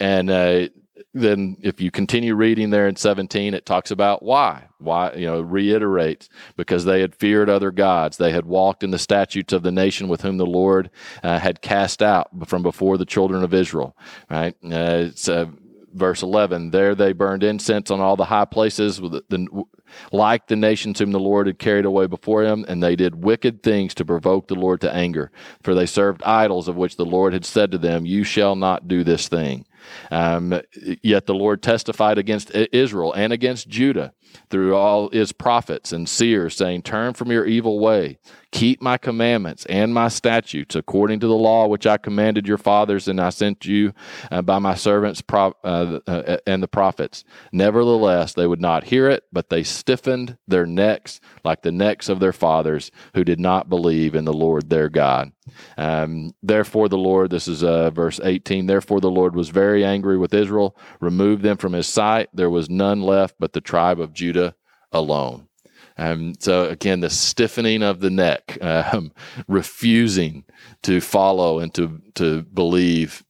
and 0.00 0.30
uh, 0.30 0.68
then 1.14 1.56
if 1.62 1.80
you 1.80 1.90
continue 1.90 2.34
reading 2.34 2.70
there 2.70 2.88
in 2.88 2.96
17 2.96 3.54
it 3.54 3.64
talks 3.64 3.90
about 3.92 4.22
why 4.22 4.64
why 4.78 5.12
you 5.14 5.26
know 5.26 5.40
reiterates 5.40 6.28
because 6.56 6.84
they 6.84 7.00
had 7.00 7.14
feared 7.14 7.48
other 7.48 7.70
gods. 7.70 8.16
They 8.16 8.32
had 8.32 8.44
walked 8.44 8.82
in 8.82 8.90
the 8.90 8.98
statutes 8.98 9.52
of 9.52 9.62
the 9.62 9.72
nation 9.72 10.08
with 10.08 10.22
whom 10.22 10.36
the 10.36 10.46
lord 10.46 10.90
uh, 11.22 11.38
had 11.38 11.62
cast 11.62 12.02
out 12.02 12.28
from 12.48 12.62
before 12.62 12.98
the 12.98 13.06
children 13.06 13.44
of 13.44 13.54
israel 13.54 13.96
right? 14.28 14.54
Uh, 14.64 15.06
it's 15.08 15.28
uh, 15.28 15.46
verse 15.92 16.22
11 16.22 16.70
there 16.70 16.94
they 16.94 17.12
burned 17.12 17.44
incense 17.44 17.90
on 17.90 18.00
all 18.00 18.16
the 18.16 18.24
high 18.24 18.44
places 18.44 19.00
with 19.00 19.12
the, 19.12 19.22
the, 19.28 19.64
like 20.10 20.48
the 20.48 20.56
nations 20.56 20.98
whom 20.98 21.12
the 21.12 21.20
lord 21.20 21.46
had 21.46 21.58
carried 21.58 21.84
away 21.84 22.06
before 22.08 22.42
him 22.42 22.64
and 22.66 22.82
they 22.82 22.96
did 22.96 23.22
wicked 23.24 23.62
things 23.62 23.94
to 23.94 24.04
provoke 24.04 24.48
the 24.48 24.56
lord 24.56 24.80
to 24.80 24.92
anger. 24.92 25.30
For 25.62 25.72
they 25.74 25.86
served 25.86 26.22
idols 26.24 26.66
of 26.66 26.74
which 26.74 26.96
the 26.96 27.04
lord 27.04 27.32
had 27.32 27.44
said 27.44 27.70
to 27.70 27.78
them 27.78 28.04
you 28.04 28.24
shall 28.24 28.56
not 28.56 28.88
do 28.88 29.04
this 29.04 29.28
thing 29.28 29.64
um, 30.10 30.60
yet 31.02 31.26
the 31.26 31.34
Lord 31.34 31.62
testified 31.62 32.18
against 32.18 32.50
Israel 32.54 33.12
and 33.12 33.32
against 33.32 33.68
Judah 33.68 34.12
through 34.50 34.74
all 34.74 35.10
his 35.10 35.32
prophets 35.32 35.92
and 35.92 36.08
seers, 36.08 36.56
saying, 36.56 36.82
Turn 36.82 37.14
from 37.14 37.30
your 37.30 37.46
evil 37.46 37.78
way, 37.78 38.18
keep 38.54 38.80
my 38.80 38.96
commandments 38.96 39.66
and 39.66 39.92
my 39.92 40.06
statutes 40.06 40.76
according 40.76 41.18
to 41.18 41.26
the 41.26 41.34
law 41.34 41.66
which 41.66 41.88
I 41.88 41.96
commanded 41.96 42.46
your 42.46 42.56
fathers 42.56 43.08
and 43.08 43.20
I 43.20 43.30
sent 43.30 43.66
you 43.66 43.92
uh, 44.30 44.42
by 44.42 44.60
my 44.60 44.76
servants 44.76 45.20
pro- 45.20 45.56
uh, 45.64 45.98
uh, 46.06 46.36
and 46.46 46.62
the 46.62 46.68
prophets. 46.68 47.24
Nevertheless, 47.50 48.32
they 48.32 48.46
would 48.46 48.60
not 48.60 48.84
hear 48.84 49.10
it, 49.10 49.24
but 49.32 49.48
they 49.48 49.64
stiffened 49.64 50.38
their 50.46 50.66
necks 50.66 51.20
like 51.42 51.62
the 51.62 51.72
necks 51.72 52.08
of 52.08 52.20
their 52.20 52.32
fathers 52.32 52.92
who 53.14 53.24
did 53.24 53.40
not 53.40 53.68
believe 53.68 54.14
in 54.14 54.24
the 54.24 54.32
Lord 54.32 54.70
their 54.70 54.88
God. 54.88 55.32
Um, 55.76 56.32
therefore, 56.40 56.88
the 56.88 56.96
Lord, 56.96 57.30
this 57.30 57.48
is 57.48 57.64
uh, 57.64 57.90
verse 57.90 58.20
18, 58.22 58.66
therefore 58.66 59.00
the 59.00 59.10
Lord 59.10 59.34
was 59.34 59.48
very 59.48 59.84
angry 59.84 60.16
with 60.16 60.32
Israel, 60.32 60.76
removed 61.00 61.42
them 61.42 61.56
from 61.56 61.72
his 61.72 61.88
sight. 61.88 62.28
There 62.32 62.50
was 62.50 62.70
none 62.70 63.02
left 63.02 63.34
but 63.40 63.52
the 63.52 63.60
tribe 63.60 63.98
of 63.98 64.12
Judah 64.12 64.54
alone. 64.92 65.48
Um, 65.96 66.34
so 66.38 66.68
again, 66.68 67.00
the 67.00 67.10
stiffening 67.10 67.82
of 67.82 68.00
the 68.00 68.10
neck, 68.10 68.58
um, 68.60 69.12
refusing 69.48 70.44
to 70.82 71.00
follow 71.00 71.58
and 71.60 71.72
to 71.74 72.00
to 72.14 72.42
believe 72.42 73.24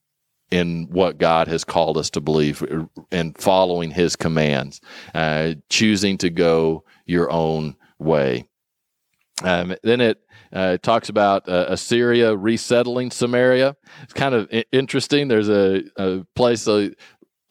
in 0.50 0.86
what 0.90 1.18
God 1.18 1.48
has 1.48 1.64
called 1.64 1.98
us 1.98 2.10
to 2.10 2.20
believe 2.20 2.64
and 3.10 3.36
following 3.36 3.90
His 3.90 4.16
commands, 4.16 4.80
uh, 5.14 5.54
choosing 5.68 6.16
to 6.18 6.30
go 6.30 6.84
your 7.06 7.30
own 7.30 7.76
way. 7.98 8.48
Um, 9.42 9.74
then 9.82 10.00
it 10.00 10.20
uh, 10.52 10.78
talks 10.78 11.08
about 11.08 11.48
uh, 11.48 11.66
Assyria 11.68 12.36
resettling 12.36 13.10
Samaria. 13.10 13.76
It's 14.04 14.12
kind 14.12 14.34
of 14.34 14.48
interesting. 14.70 15.26
There's 15.26 15.48
a, 15.48 15.82
a 15.96 16.24
place, 16.36 16.68
uh, 16.68 16.90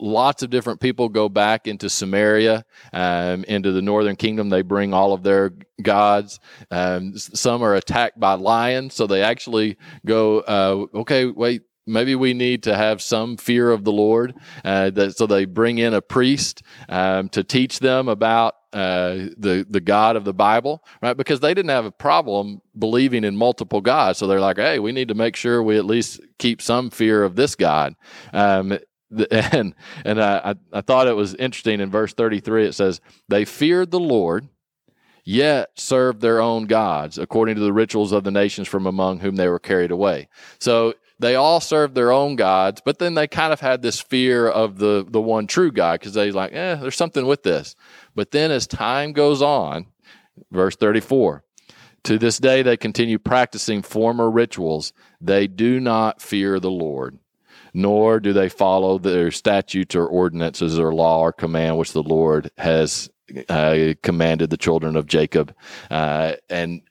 lots 0.03 0.43
of 0.43 0.49
different 0.49 0.81
people 0.81 1.07
go 1.07 1.29
back 1.29 1.65
into 1.65 1.89
Samaria, 1.89 2.65
um, 2.91 3.45
into 3.45 3.71
the 3.71 3.81
northern 3.81 4.17
kingdom. 4.17 4.49
They 4.49 4.61
bring 4.61 4.93
all 4.93 5.13
of 5.13 5.23
their 5.23 5.53
gods. 5.81 6.39
Um, 6.69 7.17
some 7.17 7.63
are 7.63 7.75
attacked 7.75 8.19
by 8.19 8.33
lions, 8.33 8.93
so 8.93 9.07
they 9.07 9.23
actually 9.23 9.77
go, 10.05 10.41
uh, 10.41 10.99
okay, 10.99 11.25
wait, 11.25 11.61
maybe 11.87 12.15
we 12.15 12.33
need 12.33 12.63
to 12.63 12.75
have 12.75 13.01
some 13.01 13.37
fear 13.37 13.71
of 13.71 13.85
the 13.85 13.93
Lord. 13.93 14.33
Uh, 14.65 14.89
that, 14.89 15.17
so 15.17 15.25
they 15.25 15.45
bring 15.45 15.77
in 15.77 15.93
a 15.93 16.01
priest 16.01 16.63
um, 16.89 17.29
to 17.29 17.43
teach 17.43 17.79
them 17.79 18.09
about 18.09 18.55
uh, 18.73 19.29
the 19.37 19.65
the 19.69 19.79
God 19.79 20.15
of 20.15 20.25
the 20.25 20.33
Bible, 20.33 20.83
right? 21.01 21.15
Because 21.15 21.39
they 21.39 21.53
didn't 21.53 21.69
have 21.69 21.85
a 21.85 21.91
problem 21.91 22.59
believing 22.77 23.23
in 23.23 23.35
multiple 23.35 23.81
gods, 23.81 24.17
so 24.17 24.25
they're 24.25 24.39
like, 24.39 24.57
hey, 24.57 24.79
we 24.79 24.91
need 24.91 25.09
to 25.09 25.13
make 25.13 25.35
sure 25.35 25.61
we 25.61 25.77
at 25.77 25.85
least 25.85 26.19
keep 26.39 26.59
some 26.59 26.89
fear 26.89 27.23
of 27.23 27.35
this 27.35 27.55
God. 27.55 27.93
Um, 28.33 28.79
and 29.31 29.75
and 30.05 30.21
I, 30.21 30.55
I 30.71 30.81
thought 30.81 31.07
it 31.07 31.15
was 31.15 31.35
interesting 31.35 31.79
in 31.79 31.89
verse 31.89 32.13
33 32.13 32.67
it 32.67 32.73
says 32.73 33.01
they 33.29 33.45
feared 33.45 33.91
the 33.91 33.99
lord 33.99 34.47
yet 35.23 35.69
served 35.75 36.21
their 36.21 36.41
own 36.41 36.65
gods 36.65 37.17
according 37.17 37.55
to 37.55 37.61
the 37.61 37.73
rituals 37.73 38.11
of 38.11 38.23
the 38.23 38.31
nations 38.31 38.67
from 38.67 38.85
among 38.85 39.19
whom 39.19 39.35
they 39.35 39.47
were 39.47 39.59
carried 39.59 39.91
away. 39.91 40.27
So 40.59 40.95
they 41.19 41.35
all 41.35 41.61
served 41.61 41.95
their 41.95 42.11
own 42.11 42.35
gods 42.35 42.81
but 42.83 42.99
then 42.99 43.13
they 43.13 43.27
kind 43.27 43.53
of 43.53 43.59
had 43.59 43.81
this 43.81 44.01
fear 44.01 44.47
of 44.47 44.77
the 44.77 45.05
the 45.07 45.21
one 45.21 45.47
true 45.47 45.71
god 45.71 45.99
because 45.99 46.13
they 46.13 46.31
like 46.31 46.51
eh 46.53 46.75
there's 46.75 46.95
something 46.95 47.25
with 47.25 47.43
this. 47.43 47.75
But 48.15 48.31
then 48.31 48.51
as 48.51 48.67
time 48.67 49.13
goes 49.13 49.41
on 49.41 49.87
verse 50.51 50.75
34 50.75 51.43
to 52.03 52.17
this 52.17 52.37
day 52.37 52.61
they 52.61 52.75
continue 52.75 53.19
practicing 53.19 53.81
former 53.81 54.29
rituals. 54.29 54.91
They 55.21 55.47
do 55.47 55.79
not 55.79 56.21
fear 56.21 56.59
the 56.59 56.71
lord 56.71 57.19
nor 57.73 58.19
do 58.19 58.33
they 58.33 58.49
follow 58.49 58.97
their 58.97 59.31
statutes 59.31 59.95
or 59.95 60.05
ordinances 60.05 60.77
or 60.77 60.93
law 60.93 61.21
or 61.21 61.33
command 61.33 61.77
which 61.77 61.93
the 61.93 62.03
Lord 62.03 62.51
has 62.57 63.09
uh, 63.49 63.93
commanded 64.03 64.49
the 64.49 64.57
children 64.57 64.95
of 64.95 65.07
Jacob. 65.07 65.55
Uh, 65.89 66.33
and 66.49 66.81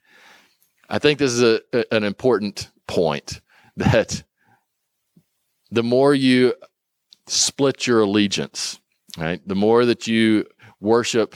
I 0.89 0.99
think 0.99 1.19
this 1.19 1.31
is 1.31 1.41
a, 1.41 1.93
an 1.93 2.03
important 2.03 2.69
point 2.87 3.41
that 3.77 4.23
the 5.71 5.83
more 5.83 6.13
you 6.13 6.53
split 7.27 7.87
your 7.87 8.01
allegiance, 8.01 8.79
right, 9.17 9.41
the 9.47 9.55
more 9.55 9.85
that 9.85 10.07
you 10.07 10.45
worship 10.79 11.35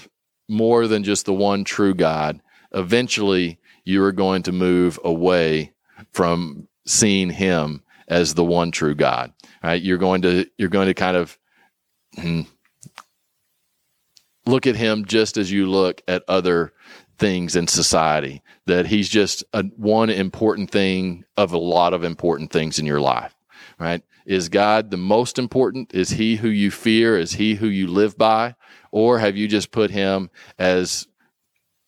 more 0.49 0.87
than 0.87 1.03
just 1.03 1.25
the 1.25 1.33
one 1.33 1.63
true 1.63 1.93
God, 1.93 2.41
eventually 2.73 3.59
you 3.83 4.03
are 4.03 4.11
going 4.11 4.43
to 4.43 4.51
move 4.51 4.99
away 5.03 5.73
from 6.11 6.67
seeing 6.85 7.29
Him 7.29 7.81
as 8.07 8.33
the 8.33 8.43
one 8.43 8.71
true 8.71 8.95
God. 8.95 9.33
Right? 9.63 9.81
You're 9.81 9.97
going 9.97 10.21
to 10.23 10.45
you're 10.57 10.69
going 10.69 10.87
to 10.87 10.93
kind 10.93 11.17
of 11.17 11.37
hmm, 12.15 12.41
look 14.45 14.67
at 14.67 14.75
him 14.75 15.05
just 15.05 15.37
as 15.37 15.51
you 15.51 15.67
look 15.67 16.01
at 16.07 16.23
other 16.27 16.73
things 17.17 17.55
in 17.55 17.67
society. 17.67 18.41
That 18.65 18.87
he's 18.87 19.09
just 19.09 19.43
a, 19.53 19.63
one 19.63 20.09
important 20.09 20.71
thing 20.71 21.25
of 21.35 21.53
a 21.53 21.57
lot 21.57 21.93
of 21.93 22.03
important 22.03 22.51
things 22.51 22.79
in 22.79 22.85
your 22.85 23.01
life. 23.01 23.33
Right? 23.79 24.03
Is 24.25 24.49
God 24.49 24.91
the 24.91 24.97
most 24.97 25.39
important? 25.39 25.93
Is 25.93 26.09
he 26.09 26.35
who 26.35 26.49
you 26.49 26.71
fear? 26.71 27.17
Is 27.17 27.33
he 27.33 27.55
who 27.55 27.67
you 27.67 27.87
live 27.87 28.17
by? 28.17 28.55
Or 28.91 29.19
have 29.19 29.37
you 29.37 29.47
just 29.47 29.71
put 29.71 29.91
him 29.91 30.29
as 30.57 31.07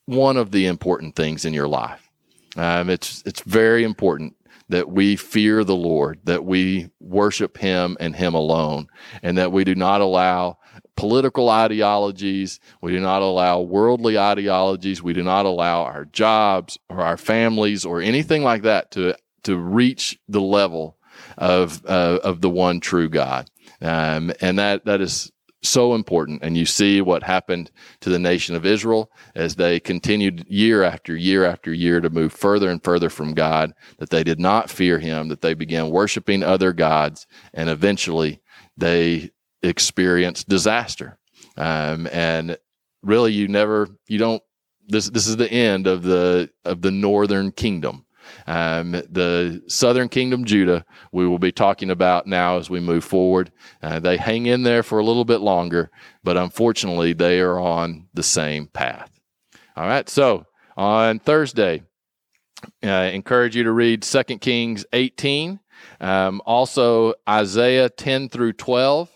one 0.06 0.38
of 0.38 0.52
the 0.52 0.66
important 0.66 1.16
things 1.16 1.46
in 1.46 1.54
your 1.54 1.68
life? 1.68 2.10
Um, 2.56 2.90
it's 2.90 3.22
it's 3.26 3.42
very 3.42 3.84
important 3.84 4.36
that 4.70 4.90
we 4.90 5.16
fear 5.16 5.64
the 5.64 5.76
Lord, 5.76 6.20
that 6.24 6.46
we 6.46 6.90
worship 7.00 7.58
Him 7.58 7.98
and 8.00 8.16
Him 8.16 8.34
alone, 8.34 8.88
and 9.22 9.38
that 9.38 9.52
we 9.52 9.64
do 9.64 9.76
not 9.76 10.02
allow 10.02 10.58
political 10.96 11.50
ideologies, 11.50 12.60
we 12.82 12.92
do 12.92 13.00
not 13.00 13.22
allow 13.22 13.62
worldly 13.62 14.18
ideologies, 14.18 15.02
we 15.02 15.14
do 15.14 15.24
not 15.24 15.46
allow 15.46 15.84
our 15.84 16.06
jobs 16.06 16.78
or 16.90 17.02
our 17.02 17.18
families 17.18 17.86
or 17.86 18.02
anything 18.02 18.44
like 18.44 18.64
that 18.64 18.92
to 18.92 19.16
to 19.44 19.58
reach 19.58 20.20
the 20.28 20.42
level 20.42 20.98
of 21.38 21.84
uh, 21.86 22.20
of 22.24 22.42
the 22.42 22.50
one 22.50 22.80
true 22.80 23.10
God. 23.10 23.50
Um, 23.82 24.34
and 24.42 24.60
that 24.60 24.86
that 24.86 25.02
is 25.02 25.32
so 25.62 25.94
important. 25.94 26.42
And 26.42 26.58
you 26.58 26.66
see 26.66 27.02
what 27.02 27.24
happened 27.24 27.72
to 28.02 28.10
the 28.10 28.20
nation 28.20 28.56
of 28.56 28.66
Israel 28.66 29.12
as 29.36 29.56
they 29.56 29.80
continued 29.80 30.46
year 30.48 30.84
after 30.84 31.16
year 31.16 31.46
after 31.46 31.74
year 31.74 32.00
to 32.00 32.10
move 32.10 32.34
further 32.34 32.70
and 32.70 32.84
further 32.84 33.10
from 33.10 33.34
God, 33.34 33.74
that 33.98 34.10
they 34.10 34.24
did 34.24 34.40
not 34.40 34.70
fear 34.70 35.00
him, 35.00 35.28
that 35.28 35.42
they 35.42 35.54
began 35.54 35.90
worshiping 35.90 36.44
other 36.44 36.72
gods, 36.74 37.28
and 37.54 37.70
eventually 37.70 38.42
they 38.78 39.32
experienced 39.62 40.48
disaster. 40.48 41.20
Um, 41.58 42.08
and 42.12 42.58
really, 43.02 43.34
you 43.34 43.48
never, 43.48 43.90
you 44.08 44.18
don't, 44.18 44.42
this, 44.88 45.10
this 45.10 45.28
is 45.28 45.38
the 45.38 45.52
end 45.52 45.88
of 45.88 46.04
the, 46.04 46.50
of 46.64 46.82
the 46.82 46.92
northern 46.92 47.52
kingdom. 47.52 48.06
Um, 48.48 48.92
the 48.92 49.62
southern 49.68 50.10
kingdom, 50.10 50.46
Judah, 50.46 50.86
we 51.12 51.28
will 51.28 51.40
be 51.40 51.52
talking 51.52 51.90
about 51.90 52.28
now 52.28 52.58
as 52.58 52.70
we 52.70 52.80
move 52.80 53.04
forward. 53.04 53.52
Uh, 53.82 54.00
they 54.00 54.18
hang 54.18 54.46
in 54.46 54.64
there 54.64 54.84
for 54.84 55.00
a 55.00 55.04
little 55.04 55.26
bit 55.26 55.40
longer, 55.42 55.92
but 56.24 56.38
unfortunately, 56.38 57.14
they 57.14 57.40
are 57.40 57.60
on 57.60 58.08
the 58.14 58.24
same 58.24 58.68
path. 58.68 59.12
All 59.76 59.86
right, 59.86 60.10
so 60.10 60.46
on 60.76 61.20
Thursday, 61.20 61.84
I 62.84 62.88
uh, 62.88 63.12
encourage 63.12 63.56
you 63.56 63.64
to 63.64 63.72
read 63.72 64.04
2 64.04 64.24
Kings 64.40 64.86
18, 64.94 65.60
um, 66.02 66.42
also 66.46 67.14
Isaiah 67.28 67.90
10 67.90 68.30
through 68.30 68.54
12. 68.54 69.10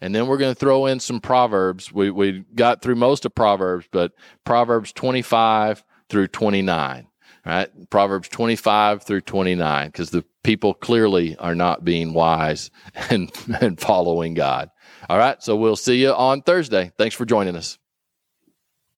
And 0.00 0.14
then 0.14 0.28
we're 0.28 0.38
going 0.38 0.54
to 0.54 0.58
throw 0.58 0.86
in 0.86 1.00
some 1.00 1.20
Proverbs. 1.20 1.92
We, 1.92 2.10
we 2.10 2.44
got 2.54 2.82
through 2.82 2.94
most 2.94 3.24
of 3.24 3.34
Proverbs, 3.34 3.88
but 3.90 4.12
Proverbs 4.44 4.92
25 4.92 5.82
through 6.08 6.28
29 6.28 7.07
right? 7.48 7.68
Proverbs 7.90 8.28
25 8.28 9.02
through 9.02 9.22
29, 9.22 9.88
because 9.88 10.10
the 10.10 10.24
people 10.44 10.74
clearly 10.74 11.36
are 11.38 11.54
not 11.54 11.84
being 11.84 12.12
wise 12.12 12.70
and, 13.10 13.32
and 13.60 13.80
following 13.80 14.34
God. 14.34 14.70
All 15.08 15.18
right. 15.18 15.42
So 15.42 15.56
we'll 15.56 15.76
see 15.76 16.02
you 16.02 16.12
on 16.12 16.42
Thursday. 16.42 16.92
Thanks 16.98 17.16
for 17.16 17.24
joining 17.24 17.56
us. 17.56 17.78